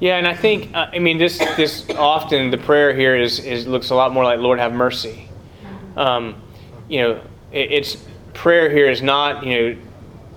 Yeah, 0.00 0.16
and 0.16 0.26
I 0.26 0.34
think 0.34 0.74
uh, 0.74 0.90
I 0.92 0.98
mean 0.98 1.18
this. 1.18 1.38
This 1.56 1.88
often 1.90 2.50
the 2.50 2.58
prayer 2.58 2.94
here 2.94 3.16
is, 3.16 3.38
is 3.38 3.66
looks 3.66 3.90
a 3.90 3.94
lot 3.94 4.12
more 4.12 4.24
like 4.24 4.40
Lord 4.40 4.58
have 4.58 4.72
mercy. 4.72 5.28
Um, 5.96 6.42
you 6.88 7.00
know, 7.00 7.12
it, 7.52 7.72
it's 7.72 7.96
prayer 8.32 8.68
here 8.70 8.90
is 8.90 9.02
not 9.02 9.46
you 9.46 9.54
know 9.54 9.80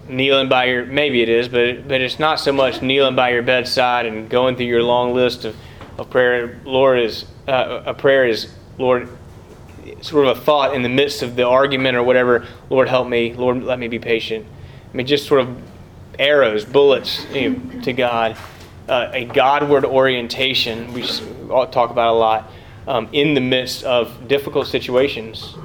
kneeling 0.08 0.48
by 0.48 0.66
your 0.66 0.86
maybe 0.86 1.24
it 1.24 1.30
is, 1.30 1.48
but 1.48 1.88
but 1.88 2.02
it's 2.02 2.20
not 2.20 2.40
so 2.40 2.52
much 2.52 2.84
kneeling 2.84 3.16
by 3.16 3.32
your 3.32 3.42
bedside 3.42 4.06
and 4.06 4.30
going 4.30 4.56
through 4.56 4.68
your 4.68 4.84
long 4.84 5.16
list 5.16 5.44
of, 5.44 5.56
of 5.98 6.10
prayer. 6.12 6.60
Lord 6.64 7.00
is 7.00 7.26
uh, 7.48 7.82
a 7.86 7.94
prayer 7.96 8.28
is 8.28 8.54
Lord 8.78 9.10
sort 10.02 10.28
of 10.28 10.38
a 10.38 10.42
thought 10.42 10.76
in 10.76 10.84
the 10.84 10.90
midst 10.90 11.24
of 11.24 11.36
the 11.36 11.48
argument 11.48 11.98
or 11.98 12.04
whatever. 12.04 12.46
Lord 12.70 12.90
help 12.90 13.08
me. 13.08 13.34
Lord 13.34 13.64
let 13.64 13.80
me 13.80 13.88
be 13.88 13.98
patient. 13.98 14.46
I 14.94 14.96
mean 14.96 15.08
just 15.08 15.26
sort 15.26 15.42
of 15.42 15.58
arrows, 16.20 16.64
bullets 16.64 17.26
you 17.34 17.50
know, 17.50 17.82
to 17.82 17.92
God 17.92 18.38
uh, 18.88 19.10
a 19.14 19.26
Godward 19.26 19.86
orientation, 19.86 20.94
we 20.94 21.04
talk 21.04 21.90
about 21.90 22.14
a 22.14 22.18
lot, 22.18 22.52
um, 22.88 23.10
in 23.12 23.34
the 23.34 23.42
midst 23.42 23.84
of 23.84 24.28
difficult 24.28 24.68
situations. 24.68 25.56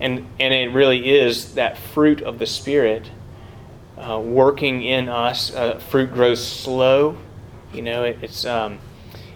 And, 0.00 0.26
and 0.38 0.54
it 0.54 0.72
really 0.72 1.10
is 1.18 1.54
that 1.54 1.78
fruit 1.78 2.22
of 2.22 2.38
the 2.38 2.46
Spirit 2.46 3.10
uh, 3.96 4.20
working 4.20 4.82
in 4.82 5.08
us. 5.08 5.54
Uh, 5.54 5.78
fruit 5.78 6.12
grows 6.12 6.44
slow. 6.44 7.16
You 7.72 7.82
know, 7.82 8.04
it, 8.04 8.18
it's, 8.22 8.44
um, 8.44 8.78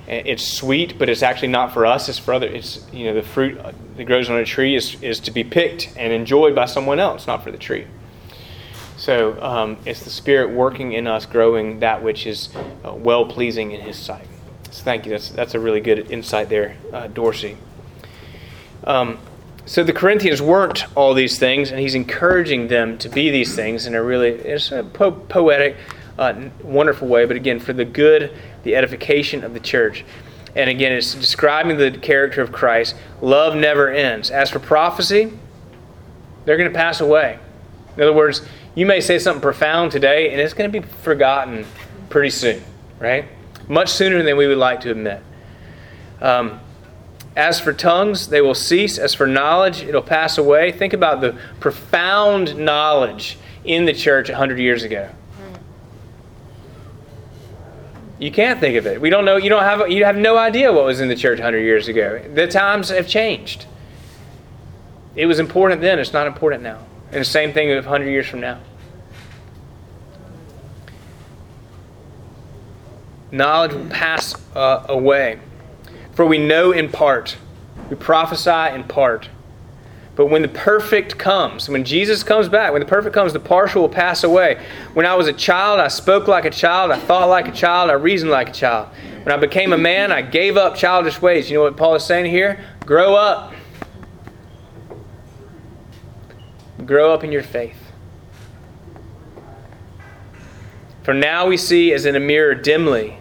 it's 0.06 0.44
sweet, 0.44 0.98
but 0.98 1.08
it's 1.08 1.22
actually 1.22 1.48
not 1.48 1.72
for 1.72 1.86
us. 1.86 2.08
It's 2.08 2.18
for 2.18 2.34
other. 2.34 2.46
It's 2.46 2.84
you 2.92 3.06
know 3.06 3.14
the 3.14 3.22
fruit 3.22 3.60
that 3.96 4.04
grows 4.04 4.28
on 4.28 4.36
a 4.36 4.44
tree 4.44 4.74
is, 4.74 5.00
is 5.02 5.20
to 5.20 5.30
be 5.30 5.44
picked 5.44 5.92
and 5.96 6.12
enjoyed 6.12 6.54
by 6.54 6.66
someone 6.66 6.98
else, 6.98 7.26
not 7.26 7.44
for 7.44 7.52
the 7.52 7.58
tree. 7.58 7.86
So 9.02 9.36
um, 9.42 9.78
it's 9.84 10.04
the 10.04 10.10
Spirit 10.10 10.50
working 10.50 10.92
in 10.92 11.08
us, 11.08 11.26
growing 11.26 11.80
that 11.80 12.04
which 12.04 12.24
is 12.24 12.50
uh, 12.84 12.94
well 12.94 13.26
pleasing 13.26 13.72
in 13.72 13.80
His 13.80 13.98
sight. 13.98 14.28
So 14.70 14.84
thank 14.84 15.06
you. 15.06 15.10
That's 15.10 15.28
that's 15.30 15.54
a 15.54 15.58
really 15.58 15.80
good 15.80 16.12
insight 16.12 16.48
there, 16.48 16.76
uh, 16.92 17.08
Dorsey. 17.08 17.56
Um, 18.84 19.18
so 19.66 19.82
the 19.82 19.92
Corinthians 19.92 20.40
weren't 20.40 20.84
all 20.96 21.14
these 21.14 21.36
things, 21.36 21.72
and 21.72 21.80
he's 21.80 21.96
encouraging 21.96 22.68
them 22.68 22.96
to 22.98 23.08
be 23.08 23.28
these 23.28 23.56
things 23.56 23.88
in 23.88 23.96
a 23.96 24.02
really 24.04 24.28
it's 24.28 24.70
a 24.70 24.84
po- 24.84 25.10
poetic, 25.10 25.78
uh, 26.16 26.50
wonderful 26.62 27.08
way. 27.08 27.24
But 27.24 27.34
again, 27.34 27.58
for 27.58 27.72
the 27.72 27.84
good, 27.84 28.32
the 28.62 28.76
edification 28.76 29.42
of 29.42 29.52
the 29.52 29.60
church. 29.60 30.04
And 30.54 30.70
again, 30.70 30.92
it's 30.92 31.12
describing 31.12 31.76
the 31.76 31.90
character 31.90 32.40
of 32.40 32.52
Christ. 32.52 32.94
Love 33.20 33.56
never 33.56 33.90
ends. 33.90 34.30
As 34.30 34.48
for 34.48 34.60
prophecy, 34.60 35.32
they're 36.44 36.56
going 36.56 36.70
to 36.70 36.76
pass 36.76 37.00
away. 37.00 37.40
In 37.96 38.02
other 38.02 38.12
words, 38.12 38.42
you 38.74 38.86
may 38.86 39.00
say 39.00 39.18
something 39.18 39.42
profound 39.42 39.92
today, 39.92 40.30
and 40.30 40.40
it's 40.40 40.54
going 40.54 40.70
to 40.70 40.80
be 40.80 40.86
forgotten 40.86 41.66
pretty 42.08 42.30
soon, 42.30 42.62
right? 42.98 43.26
Much 43.68 43.90
sooner 43.90 44.22
than 44.22 44.36
we 44.36 44.46
would 44.46 44.58
like 44.58 44.80
to 44.80 44.90
admit. 44.90 45.22
Um, 46.20 46.60
as 47.36 47.58
for 47.60 47.72
tongues, 47.72 48.28
they 48.28 48.40
will 48.40 48.54
cease. 48.54 48.98
As 48.98 49.14
for 49.14 49.26
knowledge, 49.26 49.82
it'll 49.82 50.02
pass 50.02 50.38
away. 50.38 50.72
Think 50.72 50.92
about 50.92 51.20
the 51.20 51.38
profound 51.60 52.56
knowledge 52.56 53.38
in 53.64 53.84
the 53.84 53.94
church 53.94 54.28
100 54.28 54.58
years 54.58 54.82
ago. 54.82 55.08
You 58.18 58.30
can't 58.30 58.60
think 58.60 58.76
of 58.76 58.86
it. 58.86 59.00
We 59.00 59.10
don't 59.10 59.24
know. 59.24 59.36
You 59.36 59.48
don't 59.48 59.64
have. 59.64 59.90
You 59.90 60.04
have 60.04 60.16
no 60.16 60.38
idea 60.38 60.72
what 60.72 60.84
was 60.84 61.00
in 61.00 61.08
the 61.08 61.16
church 61.16 61.38
100 61.38 61.58
years 61.58 61.88
ago. 61.88 62.22
The 62.34 62.46
times 62.46 62.90
have 62.90 63.08
changed. 63.08 63.66
It 65.16 65.26
was 65.26 65.40
important 65.40 65.80
then. 65.80 65.98
It's 65.98 66.12
not 66.12 66.28
important 66.28 66.62
now. 66.62 66.78
And 67.12 67.20
the 67.20 67.24
same 67.24 67.52
thing 67.52 67.68
100 67.68 68.06
years 68.06 68.26
from 68.26 68.40
now. 68.40 68.58
Knowledge 73.30 73.74
will 73.74 73.86
pass 73.86 74.34
uh, 74.56 74.86
away. 74.88 75.38
For 76.12 76.24
we 76.24 76.38
know 76.38 76.72
in 76.72 76.90
part, 76.90 77.36
we 77.90 77.96
prophesy 77.96 78.74
in 78.74 78.84
part. 78.84 79.28
But 80.14 80.26
when 80.26 80.42
the 80.42 80.48
perfect 80.48 81.16
comes, 81.18 81.68
when 81.68 81.84
Jesus 81.84 82.22
comes 82.22 82.48
back, 82.48 82.72
when 82.72 82.80
the 82.80 82.88
perfect 82.88 83.14
comes, 83.14 83.32
the 83.32 83.40
partial 83.40 83.82
will 83.82 83.88
pass 83.88 84.24
away. 84.24 84.62
When 84.92 85.06
I 85.06 85.14
was 85.14 85.26
a 85.26 85.32
child, 85.32 85.80
I 85.80 85.88
spoke 85.88 86.28
like 86.28 86.44
a 86.44 86.50
child, 86.50 86.90
I 86.90 86.98
thought 86.98 87.28
like 87.28 87.48
a 87.48 87.52
child, 87.52 87.90
I 87.90 87.94
reasoned 87.94 88.30
like 88.30 88.50
a 88.50 88.52
child. 88.52 88.88
When 89.22 89.34
I 89.34 89.38
became 89.38 89.72
a 89.72 89.78
man, 89.78 90.12
I 90.12 90.20
gave 90.20 90.56
up 90.56 90.76
childish 90.76 91.22
ways. 91.22 91.50
You 91.50 91.58
know 91.58 91.64
what 91.64 91.76
Paul 91.76 91.94
is 91.94 92.04
saying 92.04 92.30
here? 92.30 92.62
Grow 92.84 93.14
up. 93.14 93.54
Grow 96.86 97.12
up 97.12 97.22
in 97.22 97.32
your 97.32 97.42
faith. 97.42 97.92
For 101.02 101.12
now 101.12 101.46
we 101.46 101.56
see 101.56 101.92
as 101.92 102.06
in 102.06 102.14
a 102.14 102.20
mirror 102.20 102.54
dimly, 102.54 103.18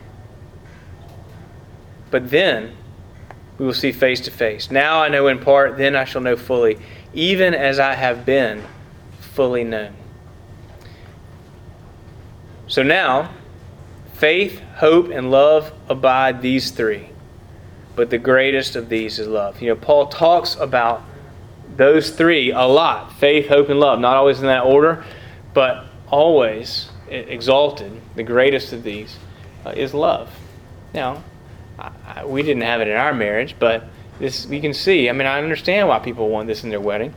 but 2.11 2.29
then 2.29 2.75
we 3.57 3.65
will 3.65 3.73
see 3.73 3.91
face 3.91 4.21
to 4.21 4.31
face. 4.31 4.69
Now 4.69 5.01
I 5.01 5.07
know 5.07 5.27
in 5.27 5.39
part, 5.39 5.77
then 5.77 5.95
I 5.95 6.03
shall 6.03 6.21
know 6.21 6.35
fully, 6.35 6.77
even 7.13 7.53
as 7.53 7.79
I 7.79 7.95
have 7.95 8.25
been 8.25 8.63
fully 9.19 9.63
known. 9.63 9.93
So 12.67 12.83
now, 12.83 13.31
faith, 14.13 14.61
hope, 14.75 15.09
and 15.09 15.31
love 15.31 15.73
abide 15.89 16.41
these 16.41 16.71
three. 16.71 17.09
But 17.95 18.09
the 18.09 18.17
greatest 18.17 18.75
of 18.75 18.89
these 18.89 19.19
is 19.19 19.27
love. 19.27 19.61
You 19.61 19.69
know, 19.69 19.75
Paul 19.75 20.07
talks 20.07 20.55
about 20.55 21.03
those 21.77 22.11
three 22.11 22.51
a 22.51 22.63
lot 22.63 23.13
faith, 23.13 23.47
hope, 23.47 23.69
and 23.69 23.79
love. 23.79 23.99
Not 23.99 24.15
always 24.15 24.39
in 24.39 24.47
that 24.47 24.65
order, 24.65 25.03
but 25.53 25.85
always 26.09 26.89
exalted. 27.09 28.01
The 28.15 28.23
greatest 28.23 28.73
of 28.73 28.83
these 28.83 29.17
uh, 29.65 29.71
is 29.71 29.93
love. 29.93 30.29
Now, 30.93 31.23
I, 31.79 31.91
I, 32.05 32.25
we 32.25 32.43
didn't 32.43 32.63
have 32.63 32.81
it 32.81 32.87
in 32.87 32.95
our 32.95 33.13
marriage, 33.13 33.55
but 33.59 33.85
this 34.19 34.45
you 34.47 34.61
can 34.61 34.73
see. 34.73 35.09
I 35.09 35.13
mean, 35.13 35.27
I 35.27 35.41
understand 35.41 35.87
why 35.87 35.99
people 35.99 36.29
want 36.29 36.47
this 36.47 36.63
in 36.63 36.69
their 36.69 36.81
wedding. 36.81 37.13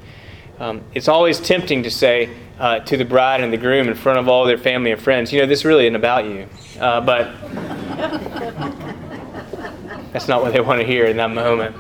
Um, 0.59 0.83
it's 0.95 1.09
always 1.09 1.41
tempting 1.41 1.83
to 1.83 1.91
say 1.91 2.31
uh, 2.59 2.81
to 2.81 2.97
the 2.97 3.05
bride 3.05 3.41
and 3.41 3.53
the 3.53 3.57
groom 3.57 3.89
in 3.89 3.95
front 3.95 4.19
of 4.19 4.29
all 4.29 4.47
their 4.47 4.59
family 4.59 4.93
and 4.93 5.01
friends, 5.01 5.33
you 5.33 5.41
know, 5.41 5.47
this 5.47 5.65
really 5.65 5.87
isn't 5.87 5.97
about 5.97 6.27
you. 6.27 6.49
Uh, 6.79 7.01
but 7.01 7.25
that's 10.13 10.29
not 10.29 10.43
what 10.43 10.53
they 10.53 10.61
want 10.61 10.81
to 10.81 10.87
hear 10.87 11.07
in 11.07 11.17
that 11.17 11.31
moment. 11.31 11.75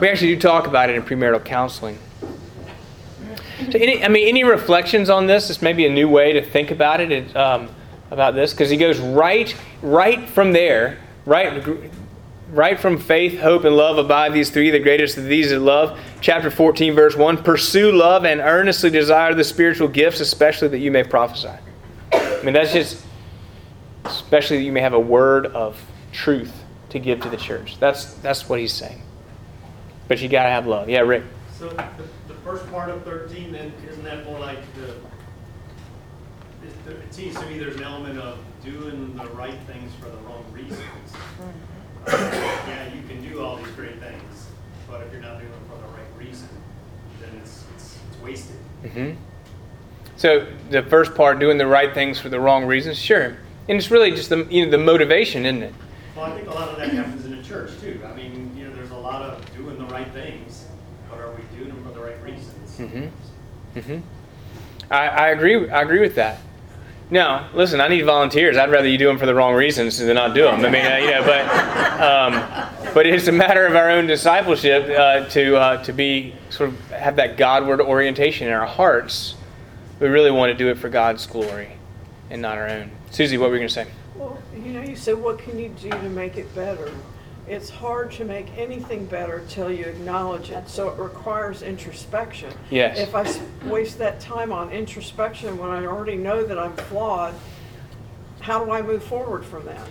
We 0.00 0.08
actually 0.08 0.34
do 0.34 0.40
talk 0.40 0.66
about 0.66 0.88
it 0.88 0.96
in 0.96 1.02
premarital 1.02 1.44
counseling. 1.44 1.98
Any, 3.72 4.04
I 4.04 4.08
mean, 4.08 4.28
any 4.28 4.44
reflections 4.44 5.10
on 5.10 5.26
this? 5.26 5.48
This 5.48 5.62
may 5.62 5.72
be 5.72 5.86
a 5.86 5.90
new 5.90 6.08
way 6.08 6.32
to 6.32 6.42
think 6.42 6.70
about 6.70 7.00
it, 7.00 7.36
um, 7.36 7.68
about 8.10 8.34
this, 8.34 8.52
because 8.52 8.70
he 8.70 8.76
goes 8.76 8.98
right, 8.98 9.54
right 9.82 10.28
from 10.28 10.52
there, 10.52 10.98
right, 11.26 11.66
right 12.50 12.78
from 12.78 12.98
faith, 12.98 13.40
hope, 13.40 13.64
and 13.64 13.76
love 13.76 13.98
abide 13.98 14.32
these 14.32 14.50
three. 14.50 14.70
The 14.70 14.78
greatest 14.78 15.16
of 15.16 15.24
these 15.24 15.52
is 15.52 15.60
love. 15.60 15.98
Chapter 16.20 16.50
14, 16.50 16.94
verse 16.94 17.16
1 17.16 17.42
Pursue 17.42 17.92
love 17.92 18.24
and 18.24 18.40
earnestly 18.40 18.90
desire 18.90 19.34
the 19.34 19.44
spiritual 19.44 19.88
gifts, 19.88 20.20
especially 20.20 20.68
that 20.68 20.78
you 20.78 20.90
may 20.90 21.04
prophesy. 21.04 21.52
I 22.12 22.42
mean, 22.42 22.54
that's 22.54 22.72
just, 22.72 23.04
especially 24.04 24.58
that 24.58 24.64
you 24.64 24.72
may 24.72 24.80
have 24.80 24.94
a 24.94 25.00
word 25.00 25.46
of 25.46 25.80
truth 26.12 26.64
to 26.90 26.98
give 26.98 27.20
to 27.20 27.28
the 27.28 27.36
church. 27.36 27.78
That's, 27.80 28.14
that's 28.14 28.48
what 28.48 28.60
he's 28.60 28.72
saying. 28.72 29.02
But 30.06 30.20
you 30.20 30.28
got 30.28 30.44
to 30.44 30.50
have 30.50 30.66
love. 30.66 30.88
Yeah, 30.88 31.00
Rick. 31.00 31.24
So 31.58 31.74
first 32.44 32.70
part 32.70 32.90
of 32.90 33.02
13, 33.04 33.50
then, 33.52 33.72
isn't 33.88 34.04
that 34.04 34.24
more 34.26 34.38
like 34.38 34.58
the, 34.76 34.90
it, 36.90 36.96
it 37.02 37.14
seems 37.14 37.34
to 37.40 37.46
me 37.46 37.58
there's 37.58 37.76
an 37.76 37.82
element 37.82 38.18
of 38.18 38.38
doing 38.62 39.16
the 39.16 39.26
right 39.30 39.58
things 39.66 39.92
for 39.94 40.10
the 40.10 40.16
wrong 40.18 40.44
reasons. 40.52 40.80
Yeah, 42.06 42.94
you 42.94 43.02
can 43.08 43.22
do 43.26 43.42
all 43.42 43.56
these 43.56 43.68
great 43.68 43.98
things, 43.98 44.48
but 44.88 45.00
if 45.00 45.12
you're 45.12 45.22
not 45.22 45.38
doing 45.38 45.50
them 45.50 45.60
for 45.70 45.76
the 45.78 45.88
right 45.94 46.06
reason, 46.18 46.48
then 47.20 47.30
it's, 47.40 47.64
it's, 47.74 47.98
it's 48.10 48.22
wasted. 48.22 48.56
Mm-hmm. 48.84 49.12
So 50.16 50.46
the 50.70 50.82
first 50.82 51.14
part, 51.14 51.38
doing 51.38 51.58
the 51.58 51.66
right 51.66 51.92
things 51.92 52.20
for 52.20 52.28
the 52.28 52.38
wrong 52.38 52.66
reasons, 52.66 52.98
sure, 52.98 53.36
and 53.68 53.78
it's 53.78 53.90
really 53.90 54.10
just 54.10 54.28
the 54.28 54.46
you 54.50 54.64
know 54.64 54.70
the 54.70 54.78
motivation, 54.78 55.44
isn't 55.46 55.62
it? 55.62 55.74
Well, 56.14 56.26
I 56.26 56.36
think 56.36 56.48
a 56.48 56.52
lot 56.52 56.68
of 56.68 56.76
that 56.76 56.90
happens 56.90 57.24
in 57.24 57.36
the 57.36 57.42
church 57.42 57.72
too. 57.80 58.00
I 58.06 58.14
mean, 58.14 58.54
you 58.56 58.68
know, 58.68 58.74
there's 58.76 58.90
a 58.90 58.96
lot 58.96 59.22
of 59.22 59.56
doing 59.56 59.76
the 59.78 59.86
right 59.86 60.10
things, 60.12 60.66
but 61.10 61.18
are 61.18 61.32
we 61.32 61.42
doing 61.56 61.68
them 61.68 61.82
for 61.84 61.90
the 61.90 62.00
right 62.00 62.22
reasons? 62.22 62.54
Mm-hmm. 62.78 63.78
Mm-hmm. 63.78 63.98
I, 64.90 65.08
I 65.08 65.28
agree. 65.28 65.68
I 65.70 65.82
agree 65.82 66.00
with 66.00 66.14
that. 66.16 66.38
Now, 67.10 67.50
listen. 67.54 67.80
I 67.80 67.88
need 67.88 68.02
volunteers. 68.02 68.56
I'd 68.56 68.70
rather 68.70 68.88
you 68.88 68.98
do 68.98 69.06
them 69.06 69.18
for 69.18 69.26
the 69.26 69.34
wrong 69.34 69.54
reasons 69.54 69.98
than 69.98 70.14
not 70.14 70.34
do 70.34 70.42
them. 70.42 70.64
I 70.64 70.70
mean, 70.70 70.86
uh, 70.86 70.96
you 70.96 71.10
know, 71.10 71.22
but 71.24 72.00
um, 72.00 72.94
but 72.94 73.06
it's 73.06 73.28
a 73.28 73.32
matter 73.32 73.66
of 73.66 73.76
our 73.76 73.90
own 73.90 74.06
discipleship 74.06 74.84
uh, 74.90 75.28
to 75.30 75.56
uh, 75.56 75.84
to 75.84 75.92
be 75.92 76.34
sort 76.50 76.70
of 76.70 76.90
have 76.90 77.16
that 77.16 77.36
Godward 77.36 77.80
orientation 77.80 78.46
in 78.48 78.52
our 78.52 78.66
hearts. 78.66 79.34
We 80.00 80.08
really 80.08 80.30
want 80.30 80.50
to 80.50 80.56
do 80.56 80.70
it 80.70 80.78
for 80.78 80.88
God's 80.88 81.26
glory 81.26 81.72
and 82.30 82.42
not 82.42 82.58
our 82.58 82.68
own. 82.68 82.90
Susie, 83.10 83.38
what 83.38 83.50
were 83.50 83.56
you 83.56 83.60
going 83.60 83.68
to 83.68 83.74
say? 83.74 83.86
Well, 84.16 84.42
you 84.54 84.72
know, 84.72 84.82
you 84.82 84.96
said, 84.96 85.16
what 85.16 85.38
can 85.38 85.58
you 85.58 85.68
do 85.68 85.90
to 85.90 86.10
make 86.10 86.36
it 86.36 86.52
better? 86.54 86.92
It's 87.46 87.68
hard 87.68 88.10
to 88.12 88.24
make 88.24 88.46
anything 88.56 89.04
better 89.04 89.42
till 89.48 89.70
you 89.70 89.84
acknowledge 89.84 90.50
it, 90.50 90.66
so 90.68 90.88
it 90.88 90.98
requires 90.98 91.60
introspection. 91.62 92.50
Yes. 92.70 92.98
If 92.98 93.14
I 93.14 93.22
s- 93.22 93.38
waste 93.66 93.98
that 93.98 94.18
time 94.18 94.50
on 94.50 94.70
introspection 94.70 95.58
when 95.58 95.68
I 95.70 95.84
already 95.84 96.16
know 96.16 96.42
that 96.42 96.58
I'm 96.58 96.74
flawed, 96.74 97.34
how 98.40 98.64
do 98.64 98.70
I 98.70 98.80
move 98.80 99.02
forward 99.04 99.44
from 99.44 99.66
that? 99.66 99.86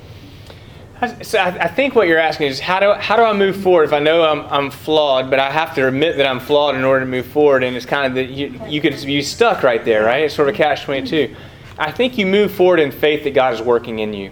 So 1.26 1.38
I, 1.38 1.48
I 1.48 1.68
think 1.68 1.96
what 1.96 2.08
you're 2.08 2.18
asking 2.20 2.48
is 2.48 2.60
how 2.60 2.80
do 2.80 2.94
how 2.94 3.18
do 3.18 3.24
I 3.24 3.34
move 3.34 3.58
forward 3.58 3.84
if 3.84 3.94
I 3.94 4.00
know 4.00 4.24
I'm, 4.24 4.42
I'm 4.52 4.72
flawed, 4.72 5.30
but 5.30 5.38
I 5.38 5.52
have 5.52 5.76
to 5.76 5.88
admit 5.88 6.18
that 6.18 6.26
I'm 6.26 6.40
flawed 6.40 6.76
in 6.76 6.84
order 6.84 7.04
to 7.04 7.10
move 7.12 7.26
forward, 7.26 7.64
and 7.64 7.76
it's 7.76 7.86
kind 7.86 8.08
of 8.08 8.16
that 8.16 8.30
you 8.34 8.60
you 8.68 8.80
could 8.80 8.96
be 9.06 9.22
stuck 9.22 9.64
right 9.64 9.84
there, 9.84 10.06
right? 10.06 10.24
It's 10.24 10.34
sort 10.36 10.48
of 10.50 10.56
a 10.56 10.58
catch 10.58 10.84
twenty 10.84 11.06
two. 11.08 11.36
I 11.78 11.92
think 11.92 12.18
you 12.18 12.26
move 12.26 12.54
forward 12.54 12.80
in 12.80 12.92
faith 12.92 13.24
that 13.26 13.34
God 13.34 13.54
is 13.54 13.62
working 13.62 14.00
in 14.00 14.14
you, 14.14 14.32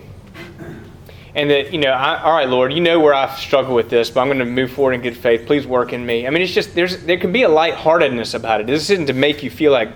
and 1.34 1.50
that 1.50 1.72
you 1.72 1.80
know, 1.80 1.92
I, 1.92 2.22
all 2.22 2.34
right, 2.34 2.50
Lord, 2.50 2.74
you 2.74 2.82
know 2.82 3.00
where 3.00 3.14
I've 3.14 3.38
struggled 3.38 3.76
with 3.76 3.90
this, 3.90 4.10
but 4.10 4.22
I'm 4.22 4.28
going 4.28 4.40
to 4.40 4.46
move 4.46 4.72
forward 4.72 4.94
in 4.94 5.02
good 5.02 5.18
faith. 5.18 5.46
Please 5.46 5.66
work 5.66 5.94
in 5.94 6.06
me. 6.06 6.28
I 6.28 6.30
mean, 6.30 6.42
it's 6.42 6.54
just 6.54 6.76
there's 6.76 7.04
there 7.04 7.18
can 7.18 7.32
be 7.32 7.44
a 7.44 7.50
lightheartedness 7.50 8.34
about 8.34 8.62
it. 8.62 8.68
This 8.68 8.90
isn't 8.90 9.08
to 9.08 9.14
make 9.14 9.44
you 9.44 9.50
feel 9.50 9.72
like 9.72 9.92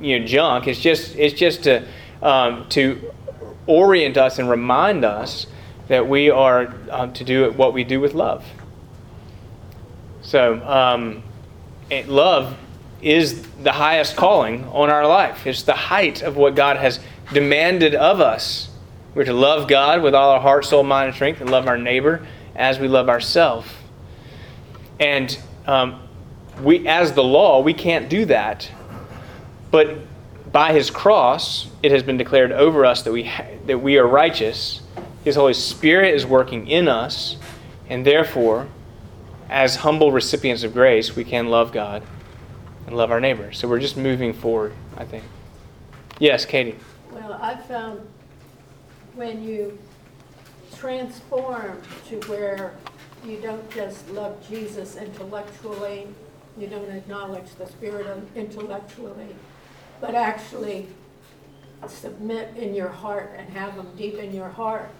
you 0.00 0.18
know 0.18 0.26
junk. 0.26 0.66
It's 0.66 0.80
just 0.80 1.16
it's 1.16 1.38
just 1.38 1.64
to 1.64 1.86
um, 2.22 2.68
to 2.70 3.12
orient 3.66 4.16
us 4.16 4.38
and 4.38 4.48
remind 4.48 5.04
us 5.04 5.46
that 5.88 6.08
we 6.08 6.30
are 6.30 6.74
um, 6.90 7.12
to 7.14 7.24
do 7.24 7.50
what 7.52 7.72
we 7.72 7.84
do 7.84 8.00
with 8.00 8.14
love. 8.14 8.44
So, 10.22 10.60
um, 10.66 11.22
love 12.06 12.56
is 13.00 13.46
the 13.62 13.72
highest 13.72 14.16
calling 14.16 14.64
on 14.66 14.90
our 14.90 15.06
life. 15.06 15.46
It's 15.46 15.62
the 15.62 15.74
height 15.74 16.22
of 16.22 16.36
what 16.36 16.56
God 16.56 16.76
has 16.76 16.98
demanded 17.32 17.94
of 17.94 18.20
us. 18.20 18.68
We're 19.16 19.24
to 19.24 19.32
love 19.32 19.66
God 19.66 20.02
with 20.02 20.14
all 20.14 20.32
our 20.32 20.40
heart, 20.42 20.66
soul, 20.66 20.82
mind, 20.82 21.06
and 21.06 21.14
strength, 21.14 21.40
and 21.40 21.48
love 21.48 21.66
our 21.66 21.78
neighbor 21.78 22.26
as 22.54 22.78
we 22.78 22.86
love 22.86 23.08
ourselves. 23.08 23.66
And 25.00 25.38
um, 25.66 26.02
we, 26.60 26.86
as 26.86 27.14
the 27.14 27.24
law, 27.24 27.62
we 27.62 27.72
can't 27.72 28.10
do 28.10 28.26
that. 28.26 28.70
But 29.70 30.00
by 30.52 30.74
His 30.74 30.90
cross, 30.90 31.66
it 31.82 31.92
has 31.92 32.02
been 32.02 32.18
declared 32.18 32.52
over 32.52 32.84
us 32.84 33.04
that 33.04 33.12
we 33.12 33.24
ha- 33.24 33.46
that 33.64 33.78
we 33.78 33.96
are 33.96 34.06
righteous. 34.06 34.82
His 35.24 35.36
Holy 35.36 35.54
Spirit 35.54 36.14
is 36.14 36.26
working 36.26 36.68
in 36.68 36.86
us, 36.86 37.38
and 37.88 38.04
therefore, 38.04 38.68
as 39.48 39.76
humble 39.76 40.12
recipients 40.12 40.62
of 40.62 40.74
grace, 40.74 41.16
we 41.16 41.24
can 41.24 41.48
love 41.48 41.72
God 41.72 42.02
and 42.86 42.94
love 42.94 43.10
our 43.10 43.20
neighbor. 43.20 43.50
So 43.54 43.66
we're 43.66 43.80
just 43.80 43.96
moving 43.96 44.34
forward, 44.34 44.74
I 44.94 45.06
think. 45.06 45.24
Yes, 46.18 46.44
Katie. 46.44 46.76
Well, 47.10 47.32
I 47.40 47.56
found 47.56 48.06
when 49.16 49.42
you 49.42 49.76
transform 50.76 51.80
to 52.06 52.20
where 52.28 52.76
you 53.24 53.38
don't 53.38 53.68
just 53.70 54.08
love 54.10 54.46
Jesus 54.46 54.96
intellectually, 54.96 56.06
you 56.58 56.66
don't 56.66 56.90
acknowledge 56.90 57.48
the 57.58 57.66
Spirit 57.66 58.06
intellectually, 58.34 59.34
but 60.00 60.14
actually 60.14 60.86
submit 61.88 62.54
in 62.56 62.74
your 62.74 62.88
heart 62.88 63.34
and 63.36 63.48
have 63.50 63.74
them 63.76 63.88
deep 63.96 64.16
in 64.16 64.34
your 64.34 64.50
heart, 64.50 64.90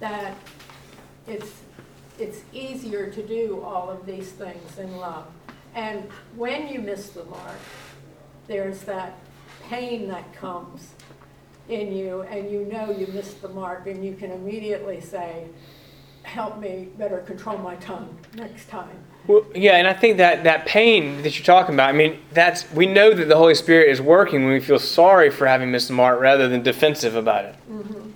that 0.00 0.36
it's, 1.26 1.52
it's 2.18 2.40
easier 2.52 3.08
to 3.10 3.22
do 3.26 3.62
all 3.64 3.88
of 3.88 4.04
these 4.04 4.30
things 4.30 4.78
in 4.78 4.96
love. 4.96 5.26
And 5.76 6.08
when 6.36 6.68
you 6.68 6.80
miss 6.80 7.10
the 7.10 7.24
mark, 7.24 7.58
there's 8.48 8.82
that 8.82 9.14
pain 9.68 10.08
that 10.08 10.34
comes 10.34 10.90
in 11.68 11.94
you, 11.94 12.22
and 12.22 12.50
you 12.50 12.64
know 12.66 12.90
you 12.90 13.06
missed 13.08 13.40
the 13.42 13.48
mark, 13.48 13.86
and 13.86 14.04
you 14.04 14.14
can 14.14 14.30
immediately 14.30 15.00
say, 15.00 15.46
Help 16.22 16.58
me 16.58 16.88
better 16.96 17.18
control 17.18 17.58
my 17.58 17.76
tongue 17.76 18.16
next 18.34 18.70
time. 18.70 18.96
Well, 19.26 19.44
yeah, 19.54 19.76
and 19.76 19.86
I 19.86 19.92
think 19.92 20.16
that 20.18 20.44
that 20.44 20.64
pain 20.64 21.22
that 21.22 21.38
you're 21.38 21.44
talking 21.44 21.74
about, 21.74 21.90
I 21.90 21.92
mean, 21.92 22.18
that's 22.32 22.70
we 22.72 22.86
know 22.86 23.12
that 23.12 23.28
the 23.28 23.36
Holy 23.36 23.54
Spirit 23.54 23.90
is 23.90 24.00
working 24.00 24.44
when 24.44 24.52
we 24.52 24.60
feel 24.60 24.78
sorry 24.78 25.30
for 25.30 25.46
having 25.46 25.70
missed 25.70 25.88
the 25.88 25.94
mark 25.94 26.20
rather 26.20 26.48
than 26.48 26.62
defensive 26.62 27.14
about 27.14 27.44
it. 27.44 27.54
Mm-hmm. 27.70 28.10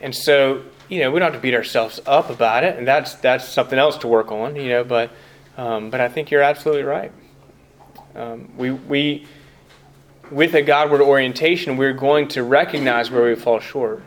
And 0.00 0.14
so, 0.14 0.62
you 0.88 1.00
know, 1.00 1.10
we 1.10 1.18
don't 1.18 1.32
have 1.32 1.40
to 1.40 1.42
beat 1.42 1.54
ourselves 1.54 2.00
up 2.06 2.30
about 2.30 2.62
it, 2.62 2.76
and 2.76 2.86
that's 2.86 3.14
that's 3.16 3.48
something 3.48 3.78
else 3.78 3.96
to 3.98 4.08
work 4.08 4.30
on, 4.30 4.54
you 4.56 4.68
know. 4.68 4.84
But 4.84 5.10
um, 5.56 5.90
but 5.90 6.00
I 6.00 6.08
think 6.08 6.30
you're 6.30 6.42
absolutely 6.42 6.84
right. 6.84 7.12
Um, 8.14 8.52
we 8.56 8.70
we 8.70 9.26
with 10.30 10.54
a 10.54 10.62
Godward 10.62 11.00
orientation, 11.00 11.76
we're 11.76 11.92
going 11.92 12.28
to 12.28 12.42
recognize 12.42 13.10
where 13.10 13.24
we 13.24 13.34
fall 13.34 13.60
short 13.60 14.02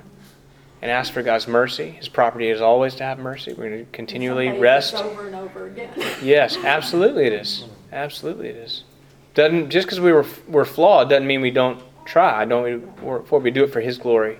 and 0.81 0.91
ask 0.91 1.13
for 1.13 1.23
God's 1.23 1.47
mercy. 1.47 1.91
His 1.91 2.07
property 2.07 2.49
is 2.49 2.61
always 2.61 2.95
to 2.95 3.03
have 3.03 3.19
mercy. 3.19 3.53
We're 3.53 3.69
going 3.69 3.85
to 3.85 3.91
continually 3.91 4.49
rest. 4.59 4.95
over 4.95 5.27
and 5.27 5.35
over 5.35 5.67
again. 5.67 5.89
Yes, 6.21 6.57
absolutely 6.57 7.25
it 7.25 7.33
is. 7.33 7.65
Absolutely 7.91 8.49
it 8.49 8.55
is. 8.55 8.83
Doesn't 9.33 9.69
just 9.69 9.87
because 9.87 9.99
we 9.99 10.11
were 10.11 10.25
we're 10.47 10.65
flawed 10.65 11.09
doesn't 11.09 11.27
mean 11.27 11.41
we 11.41 11.51
don't 11.51 11.81
try, 12.05 12.43
don't 12.45 12.63
we? 12.63 13.21
For 13.27 13.39
we 13.39 13.51
do 13.51 13.63
it 13.63 13.71
for 13.71 13.81
His 13.81 13.97
glory, 13.97 14.39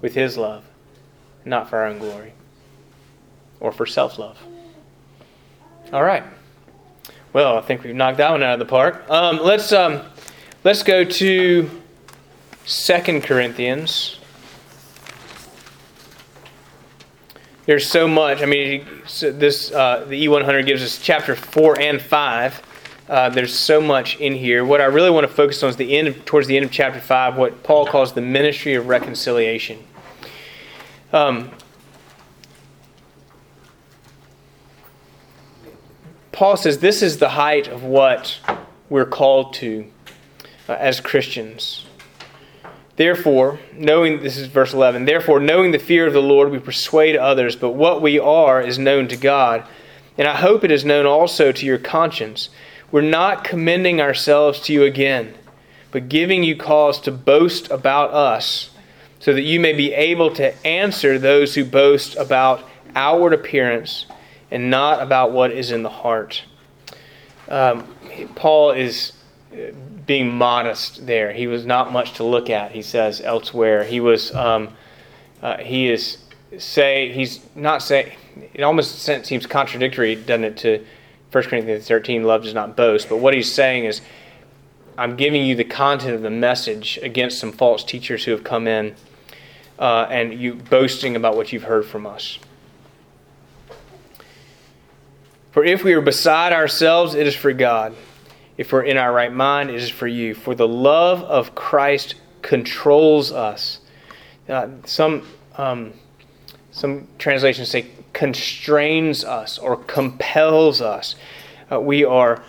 with 0.00 0.14
His 0.14 0.38
love, 0.38 0.64
not 1.44 1.68
for 1.68 1.78
our 1.78 1.86
own 1.86 1.98
glory 1.98 2.32
or 3.60 3.72
for 3.72 3.86
self 3.86 4.18
love. 4.18 4.38
All 5.92 6.02
right. 6.02 6.24
Well, 7.32 7.58
I 7.58 7.62
think 7.62 7.82
we've 7.82 7.94
knocked 7.94 8.18
that 8.18 8.30
one 8.30 8.42
out 8.42 8.54
of 8.54 8.58
the 8.60 8.64
park. 8.64 9.08
Um, 9.10 9.40
let's 9.42 9.72
um, 9.72 10.02
let's 10.64 10.82
go 10.82 11.04
to 11.04 11.70
Second 12.64 13.22
Corinthians. 13.22 14.18
There's 17.66 17.86
so 17.86 18.08
much. 18.08 18.42
I 18.42 18.46
mean, 18.46 18.86
this 19.20 19.72
uh, 19.72 20.04
the 20.08 20.26
E100 20.26 20.66
gives 20.66 20.82
us 20.82 20.98
chapter 20.98 21.36
four 21.36 21.78
and 21.78 22.00
five. 22.00 22.60
Uh, 23.08 23.28
there's 23.28 23.54
so 23.54 23.80
much 23.80 24.18
in 24.18 24.34
here. 24.34 24.64
What 24.64 24.80
I 24.80 24.86
really 24.86 25.10
want 25.10 25.26
to 25.28 25.32
focus 25.32 25.62
on 25.62 25.68
is 25.68 25.76
the 25.76 25.96
end, 25.96 26.08
of, 26.08 26.24
towards 26.24 26.46
the 26.46 26.56
end 26.56 26.64
of 26.64 26.72
chapter 26.72 27.00
five, 27.00 27.36
what 27.36 27.62
Paul 27.62 27.86
calls 27.86 28.14
the 28.14 28.22
ministry 28.22 28.74
of 28.74 28.88
reconciliation. 28.88 29.78
Um, 31.12 31.50
Paul 36.32 36.56
says 36.56 36.78
this 36.78 37.02
is 37.02 37.18
the 37.18 37.30
height 37.30 37.68
of 37.68 37.82
what 37.82 38.40
we're 38.88 39.04
called 39.04 39.52
to 39.54 39.90
uh, 40.68 40.72
as 40.72 41.00
Christians. 41.00 41.84
Therefore, 42.96 43.58
knowing, 43.72 44.22
this 44.22 44.36
is 44.36 44.46
verse 44.46 44.72
11, 44.72 45.04
therefore, 45.04 45.40
knowing 45.40 45.72
the 45.72 45.78
fear 45.78 46.06
of 46.06 46.12
the 46.12 46.22
Lord, 46.22 46.50
we 46.50 46.60
persuade 46.60 47.16
others, 47.16 47.56
but 47.56 47.70
what 47.70 48.00
we 48.00 48.18
are 48.18 48.62
is 48.62 48.78
known 48.78 49.08
to 49.08 49.16
God. 49.16 49.66
And 50.16 50.28
I 50.28 50.36
hope 50.36 50.62
it 50.62 50.70
is 50.70 50.84
known 50.84 51.04
also 51.04 51.50
to 51.50 51.66
your 51.66 51.78
conscience. 51.78 52.50
We're 52.92 53.00
not 53.00 53.42
commending 53.42 54.00
ourselves 54.00 54.60
to 54.60 54.72
you 54.72 54.84
again, 54.84 55.34
but 55.90 56.08
giving 56.08 56.44
you 56.44 56.56
cause 56.56 57.00
to 57.00 57.10
boast 57.10 57.68
about 57.70 58.12
us, 58.12 58.70
so 59.18 59.32
that 59.32 59.42
you 59.42 59.58
may 59.58 59.72
be 59.72 59.92
able 59.92 60.32
to 60.34 60.66
answer 60.66 61.18
those 61.18 61.56
who 61.56 61.64
boast 61.64 62.14
about 62.14 62.62
outward 62.94 63.32
appearance 63.32 64.06
and 64.52 64.70
not 64.70 65.02
about 65.02 65.32
what 65.32 65.50
is 65.50 65.72
in 65.72 65.82
the 65.82 65.90
heart. 65.90 66.44
Um, 67.48 67.92
Paul 68.36 68.70
is 68.70 69.12
being 70.06 70.34
modest 70.34 71.06
there. 71.06 71.32
He 71.32 71.46
was 71.46 71.64
not 71.64 71.92
much 71.92 72.14
to 72.14 72.24
look 72.24 72.50
at, 72.50 72.72
he 72.72 72.82
says 72.82 73.20
elsewhere. 73.20 73.84
He 73.84 74.00
was, 74.00 74.34
um, 74.34 74.74
uh, 75.42 75.58
he 75.58 75.88
is 75.88 76.18
say, 76.58 77.12
he's 77.12 77.40
not 77.54 77.82
saying, 77.82 78.12
it 78.52 78.62
almost 78.62 78.98
seems 79.24 79.46
contradictory, 79.46 80.14
doesn't 80.14 80.44
it, 80.44 80.56
to 80.58 80.84
1 81.32 81.44
Corinthians 81.44 81.88
13, 81.88 82.24
love 82.24 82.42
does 82.42 82.54
not 82.54 82.76
boast. 82.76 83.08
But 83.08 83.16
what 83.16 83.34
he's 83.34 83.52
saying 83.52 83.86
is, 83.86 84.00
I'm 84.96 85.16
giving 85.16 85.44
you 85.44 85.56
the 85.56 85.64
content 85.64 86.14
of 86.14 86.22
the 86.22 86.30
message 86.30 86.98
against 87.02 87.40
some 87.40 87.50
false 87.50 87.82
teachers 87.82 88.24
who 88.24 88.30
have 88.30 88.44
come 88.44 88.68
in 88.68 88.94
uh, 89.78 90.06
and 90.08 90.32
you 90.32 90.54
boasting 90.54 91.16
about 91.16 91.36
what 91.36 91.52
you've 91.52 91.64
heard 91.64 91.84
from 91.84 92.06
us. 92.06 92.38
For 95.50 95.64
if 95.64 95.82
we 95.82 95.94
are 95.94 96.00
beside 96.00 96.52
ourselves, 96.52 97.14
it 97.14 97.26
is 97.26 97.34
for 97.34 97.52
God. 97.52 97.94
If 98.56 98.72
we're 98.72 98.82
in 98.82 98.96
our 98.96 99.12
right 99.12 99.32
mind, 99.32 99.70
it 99.70 99.76
is 99.76 99.90
for 99.90 100.06
you. 100.06 100.34
For 100.34 100.54
the 100.54 100.68
love 100.68 101.22
of 101.22 101.54
Christ 101.54 102.14
controls 102.42 103.32
us. 103.32 103.80
Uh, 104.48 104.68
some 104.84 105.26
um, 105.56 105.92
some 106.70 107.06
translations 107.18 107.70
say 107.70 107.86
constrains 108.12 109.24
us 109.24 109.58
or 109.58 109.76
compels 109.76 110.80
us. 110.80 111.14
Uh, 111.70 111.80
we 111.80 112.04
are 112.04 112.42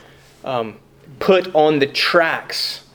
um, 0.44 0.78
put 1.20 1.54
on 1.56 1.80
the 1.80 1.88
tracks 1.88 2.86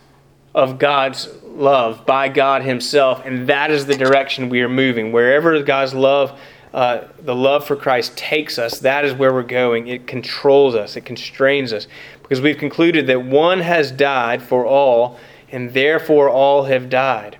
of 0.54 0.78
God's 0.78 1.28
love 1.44 2.04
by 2.06 2.28
God 2.28 2.62
Himself, 2.62 3.22
and 3.24 3.48
that 3.48 3.70
is 3.70 3.86
the 3.86 3.96
direction 3.96 4.48
we 4.48 4.62
are 4.62 4.68
moving. 4.68 5.12
Wherever 5.12 5.60
God's 5.62 5.94
love, 5.94 6.38
uh, 6.74 7.02
the 7.20 7.34
love 7.34 7.66
for 7.66 7.76
Christ 7.76 8.16
takes 8.16 8.58
us, 8.58 8.80
that 8.80 9.04
is 9.04 9.12
where 9.14 9.32
we're 9.32 9.42
going. 9.42 9.86
It 9.86 10.06
controls 10.06 10.74
us, 10.74 10.96
it 10.96 11.02
constrains 11.02 11.72
us 11.72 11.86
because 12.30 12.40
we've 12.40 12.58
concluded 12.58 13.08
that 13.08 13.24
one 13.24 13.58
has 13.58 13.90
died 13.90 14.40
for 14.40 14.64
all, 14.64 15.18
and 15.50 15.74
therefore 15.74 16.30
all 16.30 16.62
have 16.62 16.88
died. 16.88 17.36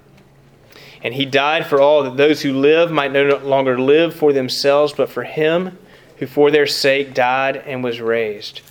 And 1.01 1.15
he 1.15 1.25
died 1.25 1.65
for 1.65 1.81
all, 1.81 2.03
that 2.03 2.17
those 2.17 2.43
who 2.43 2.53
live 2.53 2.91
might 2.91 3.13
no 3.13 3.37
longer 3.37 3.79
live 3.79 4.13
for 4.13 4.33
themselves, 4.33 4.93
but 4.93 5.09
for 5.09 5.23
him 5.23 5.79
who 6.17 6.27
for 6.27 6.51
their 6.51 6.67
sake 6.67 7.15
died 7.15 7.59
and 7.59 7.85
was 7.85 8.01
raised. 8.01 8.63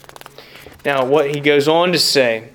Now, 0.84 1.06
what 1.06 1.34
he 1.34 1.40
goes 1.40 1.66
on 1.66 1.90
to 1.92 1.98
say 1.98 2.50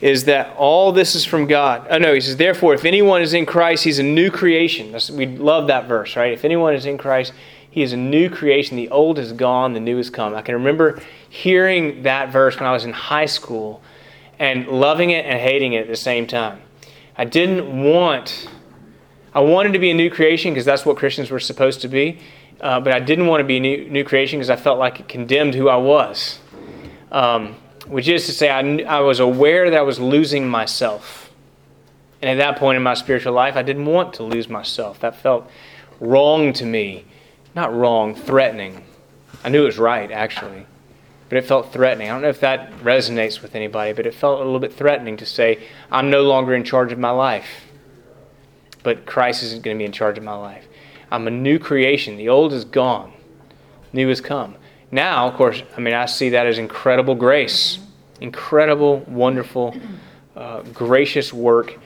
is 0.00 0.24
that 0.24 0.56
all 0.56 0.90
this 0.90 1.14
is 1.14 1.26
from 1.26 1.46
God. 1.46 1.86
Oh, 1.90 1.98
no, 1.98 2.14
he 2.14 2.22
says, 2.22 2.38
therefore, 2.38 2.72
if 2.72 2.86
anyone 2.86 3.20
is 3.20 3.34
in 3.34 3.44
Christ, 3.44 3.84
he's 3.84 3.98
a 3.98 4.02
new 4.02 4.30
creation. 4.30 4.92
That's, 4.92 5.10
we 5.10 5.26
love 5.26 5.66
that 5.66 5.88
verse, 5.88 6.16
right? 6.16 6.32
If 6.32 6.42
anyone 6.42 6.72
is 6.72 6.86
in 6.86 6.96
Christ, 6.96 7.34
he 7.74 7.82
is 7.82 7.92
a 7.92 7.96
new 7.96 8.30
creation. 8.30 8.76
The 8.76 8.88
old 8.90 9.18
is 9.18 9.32
gone, 9.32 9.72
the 9.72 9.80
new 9.80 9.96
has 9.96 10.08
come. 10.08 10.32
I 10.32 10.42
can 10.42 10.54
remember 10.54 11.02
hearing 11.28 12.04
that 12.04 12.30
verse 12.30 12.54
when 12.54 12.68
I 12.68 12.72
was 12.72 12.84
in 12.84 12.92
high 12.92 13.26
school 13.26 13.82
and 14.38 14.68
loving 14.68 15.10
it 15.10 15.26
and 15.26 15.40
hating 15.40 15.72
it 15.72 15.80
at 15.80 15.88
the 15.88 15.96
same 15.96 16.28
time. 16.28 16.62
I 17.18 17.24
didn't 17.24 17.82
want, 17.82 18.48
I 19.34 19.40
wanted 19.40 19.72
to 19.72 19.80
be 19.80 19.90
a 19.90 19.94
new 19.94 20.08
creation 20.08 20.54
because 20.54 20.64
that's 20.64 20.86
what 20.86 20.96
Christians 20.96 21.32
were 21.32 21.40
supposed 21.40 21.80
to 21.80 21.88
be, 21.88 22.20
uh, 22.60 22.78
but 22.78 22.92
I 22.92 23.00
didn't 23.00 23.26
want 23.26 23.40
to 23.40 23.44
be 23.44 23.56
a 23.56 23.60
new, 23.60 23.90
new 23.90 24.04
creation 24.04 24.38
because 24.38 24.50
I 24.50 24.56
felt 24.56 24.78
like 24.78 25.00
it 25.00 25.08
condemned 25.08 25.56
who 25.56 25.68
I 25.68 25.76
was. 25.76 26.38
Um, 27.10 27.56
which 27.88 28.06
is 28.06 28.24
to 28.26 28.32
say, 28.32 28.50
I, 28.50 28.60
I 28.84 29.00
was 29.00 29.18
aware 29.18 29.68
that 29.68 29.76
I 29.76 29.82
was 29.82 29.98
losing 29.98 30.48
myself. 30.48 31.32
And 32.22 32.30
at 32.30 32.36
that 32.36 32.56
point 32.56 32.76
in 32.76 32.84
my 32.84 32.94
spiritual 32.94 33.32
life, 33.32 33.56
I 33.56 33.62
didn't 33.62 33.86
want 33.86 34.14
to 34.14 34.22
lose 34.22 34.48
myself. 34.48 35.00
That 35.00 35.16
felt 35.16 35.50
wrong 35.98 36.52
to 36.52 36.64
me. 36.64 37.06
Not 37.54 37.74
wrong, 37.74 38.14
threatening. 38.14 38.84
I 39.44 39.48
knew 39.48 39.62
it 39.62 39.66
was 39.66 39.78
right, 39.78 40.10
actually 40.10 40.66
but 41.28 41.38
it 41.38 41.46
felt 41.46 41.72
threatening. 41.72 42.08
I 42.08 42.12
don't 42.12 42.22
know 42.22 42.28
if 42.28 42.40
that 42.40 42.70
resonates 42.78 43.42
with 43.42 43.54
anybody, 43.54 43.92
but 43.92 44.06
it 44.06 44.14
felt 44.14 44.40
a 44.40 44.44
little 44.44 44.60
bit 44.60 44.72
threatening 44.72 45.16
to 45.16 45.26
say, 45.26 45.66
I'm 45.90 46.10
no 46.10 46.22
longer 46.22 46.54
in 46.54 46.64
charge 46.64 46.92
of 46.92 46.98
my 47.00 47.10
life, 47.10 47.66
but 48.82 49.06
Christ 49.06 49.42
isn't 49.42 49.62
going 49.62 49.76
to 49.76 49.78
be 49.80 49.84
in 49.84 49.92
charge 49.92 50.18
of 50.18 50.24
my 50.24 50.36
life. 50.36 50.66
I'm 51.10 51.26
a 51.26 51.30
new 51.30 51.58
creation. 51.58 52.16
The 52.16 52.28
old 52.28 52.52
is 52.52 52.64
gone, 52.64 53.12
new 53.92 54.08
has 54.08 54.20
come. 54.20 54.56
Now, 54.90 55.26
of 55.26 55.34
course, 55.34 55.62
I 55.76 55.80
mean, 55.80 55.94
I 55.94 56.06
see 56.06 56.28
that 56.30 56.46
as 56.46 56.58
incredible 56.58 57.14
grace, 57.14 57.78
incredible, 58.20 58.98
wonderful, 59.08 59.74
uh, 60.36 60.62
gracious 60.62 61.32
work 61.32 61.78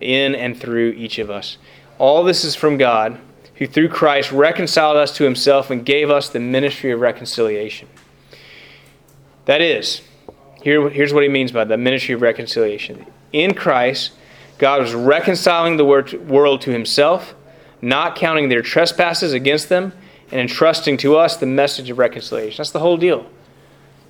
in 0.00 0.34
and 0.34 0.58
through 0.58 0.92
each 0.92 1.18
of 1.18 1.30
us. 1.30 1.58
All 1.98 2.24
this 2.24 2.44
is 2.44 2.54
from 2.54 2.78
God, 2.78 3.18
who 3.56 3.66
through 3.66 3.88
Christ 3.88 4.32
reconciled 4.32 4.96
us 4.96 5.14
to 5.16 5.24
himself 5.24 5.70
and 5.70 5.84
gave 5.84 6.10
us 6.10 6.28
the 6.28 6.40
ministry 6.40 6.90
of 6.90 7.00
reconciliation. 7.00 7.88
That 9.44 9.60
is, 9.60 10.02
here, 10.62 10.88
here's 10.88 11.12
what 11.12 11.22
he 11.22 11.28
means 11.28 11.52
by 11.52 11.64
the 11.64 11.76
ministry 11.76 12.14
of 12.14 12.22
reconciliation. 12.22 13.06
In 13.32 13.54
Christ, 13.54 14.12
God 14.58 14.80
was 14.80 14.94
reconciling 14.94 15.76
the 15.76 15.84
world 15.84 16.60
to 16.62 16.70
himself, 16.70 17.34
not 17.82 18.16
counting 18.16 18.48
their 18.48 18.62
trespasses 18.62 19.32
against 19.32 19.68
them, 19.68 19.92
and 20.30 20.40
entrusting 20.40 20.96
to 20.96 21.16
us 21.16 21.36
the 21.36 21.46
message 21.46 21.90
of 21.90 21.98
reconciliation. 21.98 22.56
That's 22.56 22.70
the 22.70 22.80
whole 22.80 22.96
deal. 22.96 23.26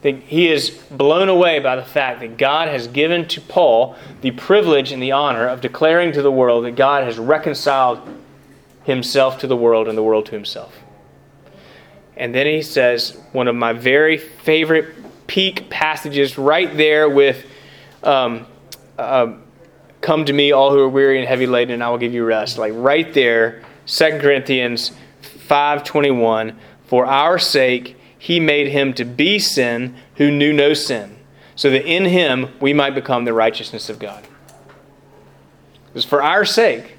He 0.02 0.48
is 0.48 0.70
blown 0.90 1.28
away 1.30 1.61
by 1.61 1.76
the 1.76 1.85
fact 1.85 2.20
that 2.20 2.37
God 2.37 2.68
has 2.68 2.87
given 2.88 3.26
to 3.28 3.40
Paul 3.40 3.96
the 4.20 4.33
privilege 4.33 4.92
and 4.92 5.02
the 5.02 5.12
honor 5.12 5.48
of 5.48 5.62
declaring 5.62 6.12
to 6.12 6.22
the 6.22 6.30
world 6.30 6.66
that 6.66 6.76
God 6.76 7.04
has 7.04 7.18
reconciled 7.18 8.00
himself 8.84 9.38
to 9.38 9.46
the 9.46 9.56
world 9.56 9.88
and 9.88 9.96
the 9.96 10.02
world 10.02 10.26
to 10.26 10.32
himself. 10.32 10.74
And 12.16 12.34
then 12.34 12.46
he 12.46 12.62
says, 12.62 13.18
one 13.32 13.48
of 13.48 13.56
my 13.56 13.72
very 13.72 14.18
favorite 14.18 14.94
peak 15.26 15.68
passages 15.70 16.38
right 16.38 16.74
there 16.76 17.08
with 17.08 17.44
um, 18.02 18.46
uh, 18.98 19.34
come 20.00 20.24
to 20.26 20.32
me 20.32 20.52
all 20.52 20.70
who 20.70 20.80
are 20.80 20.88
weary 20.88 21.18
and 21.18 21.26
heavy 21.26 21.46
laden 21.46 21.72
and 21.72 21.82
i 21.82 21.88
will 21.88 21.98
give 21.98 22.12
you 22.12 22.24
rest. 22.24 22.58
Like 22.58 22.72
right 22.76 23.12
there 23.14 23.62
2 23.86 24.18
corinthians 24.20 24.92
5.21 25.48 26.54
for 26.86 27.06
our 27.06 27.38
sake 27.38 27.96
he 28.18 28.38
made 28.38 28.68
him 28.68 28.92
to 28.94 29.04
be 29.04 29.38
sin 29.38 29.96
who 30.16 30.30
knew 30.30 30.52
no 30.52 30.74
sin 30.74 31.16
so 31.56 31.70
that 31.70 31.87
in 31.87 32.04
him 32.04 32.48
we 32.60 32.72
might 32.72 32.94
become 32.94 33.24
the 33.24 33.32
righteousness 33.32 33.88
of 33.88 33.98
god. 33.98 34.24
It 34.24 35.94
was 35.94 36.04
for 36.04 36.22
our 36.22 36.44
sake 36.44 36.98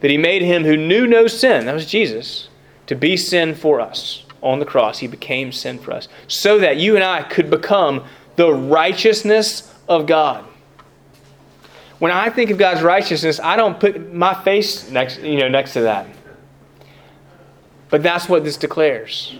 that 0.00 0.10
he 0.10 0.16
made 0.16 0.42
him 0.42 0.64
who 0.64 0.76
knew 0.76 1.06
no 1.06 1.26
sin 1.26 1.66
that 1.66 1.74
was 1.74 1.86
jesus 1.86 2.48
to 2.86 2.94
be 2.96 3.16
sin 3.16 3.54
for 3.54 3.80
us 3.80 4.24
on 4.42 4.58
the 4.58 4.64
cross. 4.64 4.98
He 4.98 5.06
became 5.06 5.52
sin 5.52 5.78
for 5.78 5.92
us 5.92 6.08
so 6.26 6.58
that 6.58 6.76
you 6.76 6.96
and 6.96 7.04
I 7.04 7.22
could 7.22 7.50
become 7.50 8.04
the 8.36 8.52
righteousness 8.52 9.72
of 9.88 10.06
God. 10.06 10.44
When 11.98 12.10
I 12.10 12.30
think 12.30 12.50
of 12.50 12.58
God's 12.58 12.82
righteousness, 12.82 13.38
I 13.40 13.56
don't 13.56 13.78
put 13.78 14.12
my 14.12 14.34
face 14.42 14.90
next, 14.90 15.20
you 15.20 15.38
know, 15.38 15.48
next 15.48 15.74
to 15.74 15.82
that. 15.82 16.06
But 17.90 18.02
that's 18.02 18.28
what 18.28 18.44
this 18.44 18.56
declares. 18.56 19.36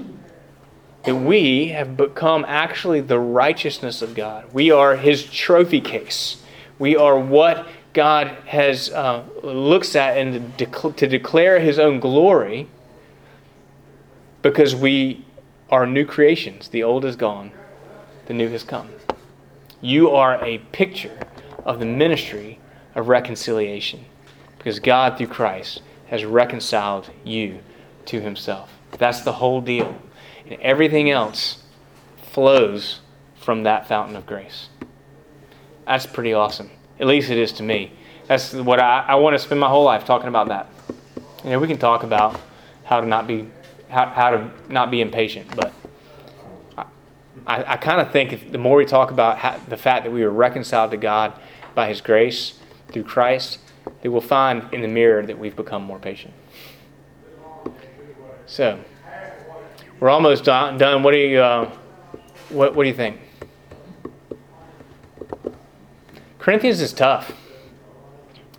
That 1.05 1.17
we 1.17 1.69
have 1.69 1.97
become 1.97 2.45
actually 2.47 3.01
the 3.01 3.19
righteousness 3.19 4.03
of 4.03 4.15
God. 4.15 4.53
We 4.53 4.71
are 4.71 4.97
his 4.97 5.25
trophy 5.25 5.81
case. 5.81 6.43
We 6.79 6.97
are 6.97 7.19
what 7.19 7.67
God 7.93 8.29
has 8.47 8.91
uh, 8.91 9.25
looks 9.43 9.97
at 9.97 10.17
and 10.17 10.57
to, 10.57 10.67
dec- 10.67 10.97
to 10.97 11.07
declare 11.07 11.59
His 11.59 11.79
own 11.79 12.01
glory, 12.01 12.69
because 14.43 14.75
we 14.75 15.25
are 15.71 15.87
new 15.87 16.05
creations. 16.05 16.69
The 16.69 16.83
old 16.83 17.05
is 17.05 17.17
gone, 17.17 17.53
the 18.27 18.35
new 18.35 18.49
has 18.51 18.63
come. 18.63 18.91
You 19.81 20.11
are 20.11 20.43
a 20.45 20.59
picture 20.73 21.19
of 21.65 21.79
the 21.79 21.87
ministry 21.87 22.59
of 22.95 23.09
reconciliation, 23.09 24.05
because 24.59 24.79
God 24.79 25.19
through 25.19 25.29
Christ 25.29 25.83
has 26.09 26.25
reconciled 26.25 27.11
you 27.25 27.61
to 28.07 28.21
Himself. 28.21 28.73
That's 28.93 29.23
the 29.23 29.33
whole 29.33 29.61
deal, 29.61 30.01
and 30.47 30.61
everything 30.61 31.11
else 31.11 31.65
flows 32.23 33.01
from 33.37 33.63
that 33.65 33.89
fountain 33.89 34.17
of 34.17 34.27
grace. 34.27 34.69
That's 35.87 36.07
pretty 36.07 36.33
awesome. 36.33 36.71
At 37.01 37.07
least 37.07 37.31
it 37.31 37.39
is 37.39 37.53
to 37.53 37.63
me. 37.63 37.93
That's 38.27 38.53
what 38.53 38.79
I, 38.79 39.07
I 39.09 39.15
want 39.17 39.35
to 39.35 39.39
spend 39.39 39.59
my 39.59 39.69
whole 39.69 39.85
life 39.85 40.05
talking 40.05 40.29
about 40.29 40.49
that. 40.49 40.69
You 41.43 41.51
know, 41.51 41.59
we 41.59 41.67
can 41.67 41.79
talk 41.79 42.03
about 42.03 42.39
how 42.85 43.01
to 43.01 43.07
not 43.07 43.27
be 43.27 43.49
how, 43.89 44.07
how 44.07 44.31
to 44.31 44.51
not 44.69 44.91
be 44.91 45.01
impatient, 45.01 45.57
but 45.57 45.73
I, 47.47 47.73
I, 47.73 47.77
kind 47.77 48.01
of 48.01 48.13
think 48.13 48.33
if, 48.33 48.53
the 48.53 48.59
more 48.59 48.77
we 48.77 48.85
talk 48.85 49.11
about 49.11 49.39
how, 49.39 49.59
the 49.69 49.77
fact 49.77 50.05
that 50.05 50.13
we 50.13 50.23
were 50.23 50.31
reconciled 50.31 50.93
to 50.93 50.97
God 50.97 51.33
by 51.75 51.89
His 51.89 52.01
grace 52.01 52.61
through 52.93 53.05
Christ, 53.05 53.59
that 54.03 54.11
we'll 54.11 54.21
find 54.21 54.73
in 54.73 54.83
the 54.83 54.89
mirror 54.89 55.25
that 55.25 55.39
we've 55.39 55.57
become 55.57 55.83
more 55.83 55.99
patient. 55.99 56.35
So, 58.47 58.79
we're 59.99 60.11
almost 60.11 60.45
done. 60.45 60.79
done. 60.79 61.03
What 61.03 61.13
do 61.13 61.19
you 61.19 61.41
uh, 61.41 61.71
what 62.51 62.77
What 62.77 62.85
do 62.85 62.89
you 62.89 62.95
think? 62.95 63.21
Corinthians 66.41 66.81
is 66.81 66.95
tough. 66.95 67.33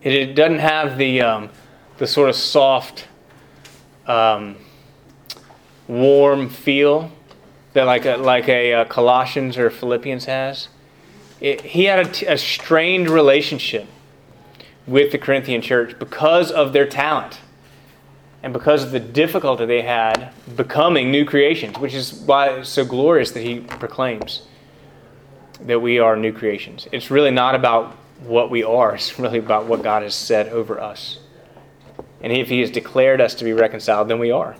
It, 0.04 0.14
it 0.14 0.36
doesn't 0.36 0.60
have 0.60 0.98
the 0.98 1.22
um, 1.22 1.50
the 1.98 2.06
sort 2.06 2.30
of 2.30 2.36
soft, 2.36 3.08
um, 4.06 4.56
warm 5.88 6.48
feel 6.48 7.12
that 7.74 7.84
like 7.84 8.06
a, 8.06 8.18
like 8.18 8.48
a, 8.50 8.74
uh 8.74 8.86
Colossians 8.86 9.58
or 9.58 9.70
Philippians 9.70 10.26
has. 10.26 10.68
It, 11.40 11.62
he 11.62 11.86
had 11.86 12.08
a, 12.08 12.12
t- 12.12 12.26
a 12.28 12.38
strained 12.38 13.10
relationship 13.10 13.88
with 14.86 15.12
the 15.12 15.18
Corinthian 15.18 15.62
church 15.62 15.98
because 15.98 16.52
of 16.52 16.74
their 16.74 16.86
talent 16.86 17.40
and 18.44 18.54
because 18.54 18.84
of 18.84 18.92
the 18.92 19.00
difficulty 19.00 19.66
they 19.66 19.82
had 19.82 20.32
becoming 20.56 21.12
new 21.12 21.26
creations, 21.26 21.80
which 21.80 21.94
is 21.94 22.14
why 22.14 22.50
it's 22.50 22.70
so 22.70 22.86
glorious 22.86 23.32
that 23.32 23.42
he 23.42 23.60
proclaims 23.60 24.44
that 25.66 25.82
we 25.82 26.00
are 26.00 26.16
new 26.16 26.34
creations. 26.34 26.88
It's 26.92 27.12
really 27.12 27.32
not 27.32 27.56
about 27.56 27.98
what 28.20 28.50
we 28.50 28.64
are, 28.64 28.96
it's 28.96 29.18
really 29.20 29.40
about 29.40 29.66
what 29.66 29.84
God 29.84 30.04
has 30.04 30.16
said 30.16 30.50
over 30.50 30.80
us. 30.80 31.20
And 32.22 32.32
if 32.32 32.50
He 32.50 32.60
has 32.62 32.70
declared 32.70 33.20
us 33.22 33.36
to 33.36 33.44
be 33.44 33.54
reconciled, 33.54 34.08
then 34.08 34.20
we 34.20 34.32
are. 34.32 34.56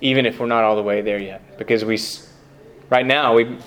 Even 0.00 0.26
if 0.26 0.38
we're 0.38 0.46
not 0.46 0.62
all 0.62 0.76
the 0.76 0.82
way 0.82 1.00
there 1.00 1.20
yet. 1.20 1.58
Because 1.58 1.84
we, 1.84 1.98
right 2.88 3.04
now, 3.04 3.34
we 3.34 3.58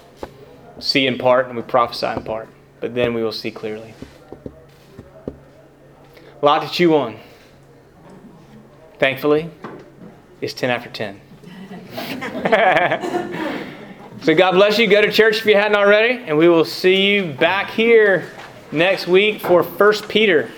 see 0.80 1.08
in 1.08 1.18
part 1.18 1.48
and 1.48 1.58
we 1.58 1.62
prophesy 1.62 2.08
in 2.08 2.24
part, 2.24 2.48
but 2.80 2.96
then 2.96 3.14
we 3.14 3.22
will 3.22 3.34
see 3.34 3.52
clearly. 3.52 3.94
A 6.42 6.46
lot 6.46 6.62
to 6.64 6.70
chew 6.70 6.96
on. 6.96 7.20
Thankfully, 8.98 9.50
it's 10.40 10.54
10 10.54 10.70
after 10.70 10.90
10. 10.90 11.20
So 14.24 14.36
God 14.36 14.52
bless 14.52 14.78
you. 14.78 14.86
Go 14.86 15.02
to 15.02 15.12
church 15.12 15.40
if 15.40 15.46
you 15.48 15.56
hadn't 15.56 15.76
already, 15.76 16.24
and 16.26 16.38
we 16.38 16.48
will 16.48 16.64
see 16.64 17.12
you 17.12 17.34
back 17.34 17.72
here 17.72 18.30
next 18.72 19.08
week 19.08 19.42
for 19.42 19.64
First 19.64 20.08
Peter. 20.08 20.52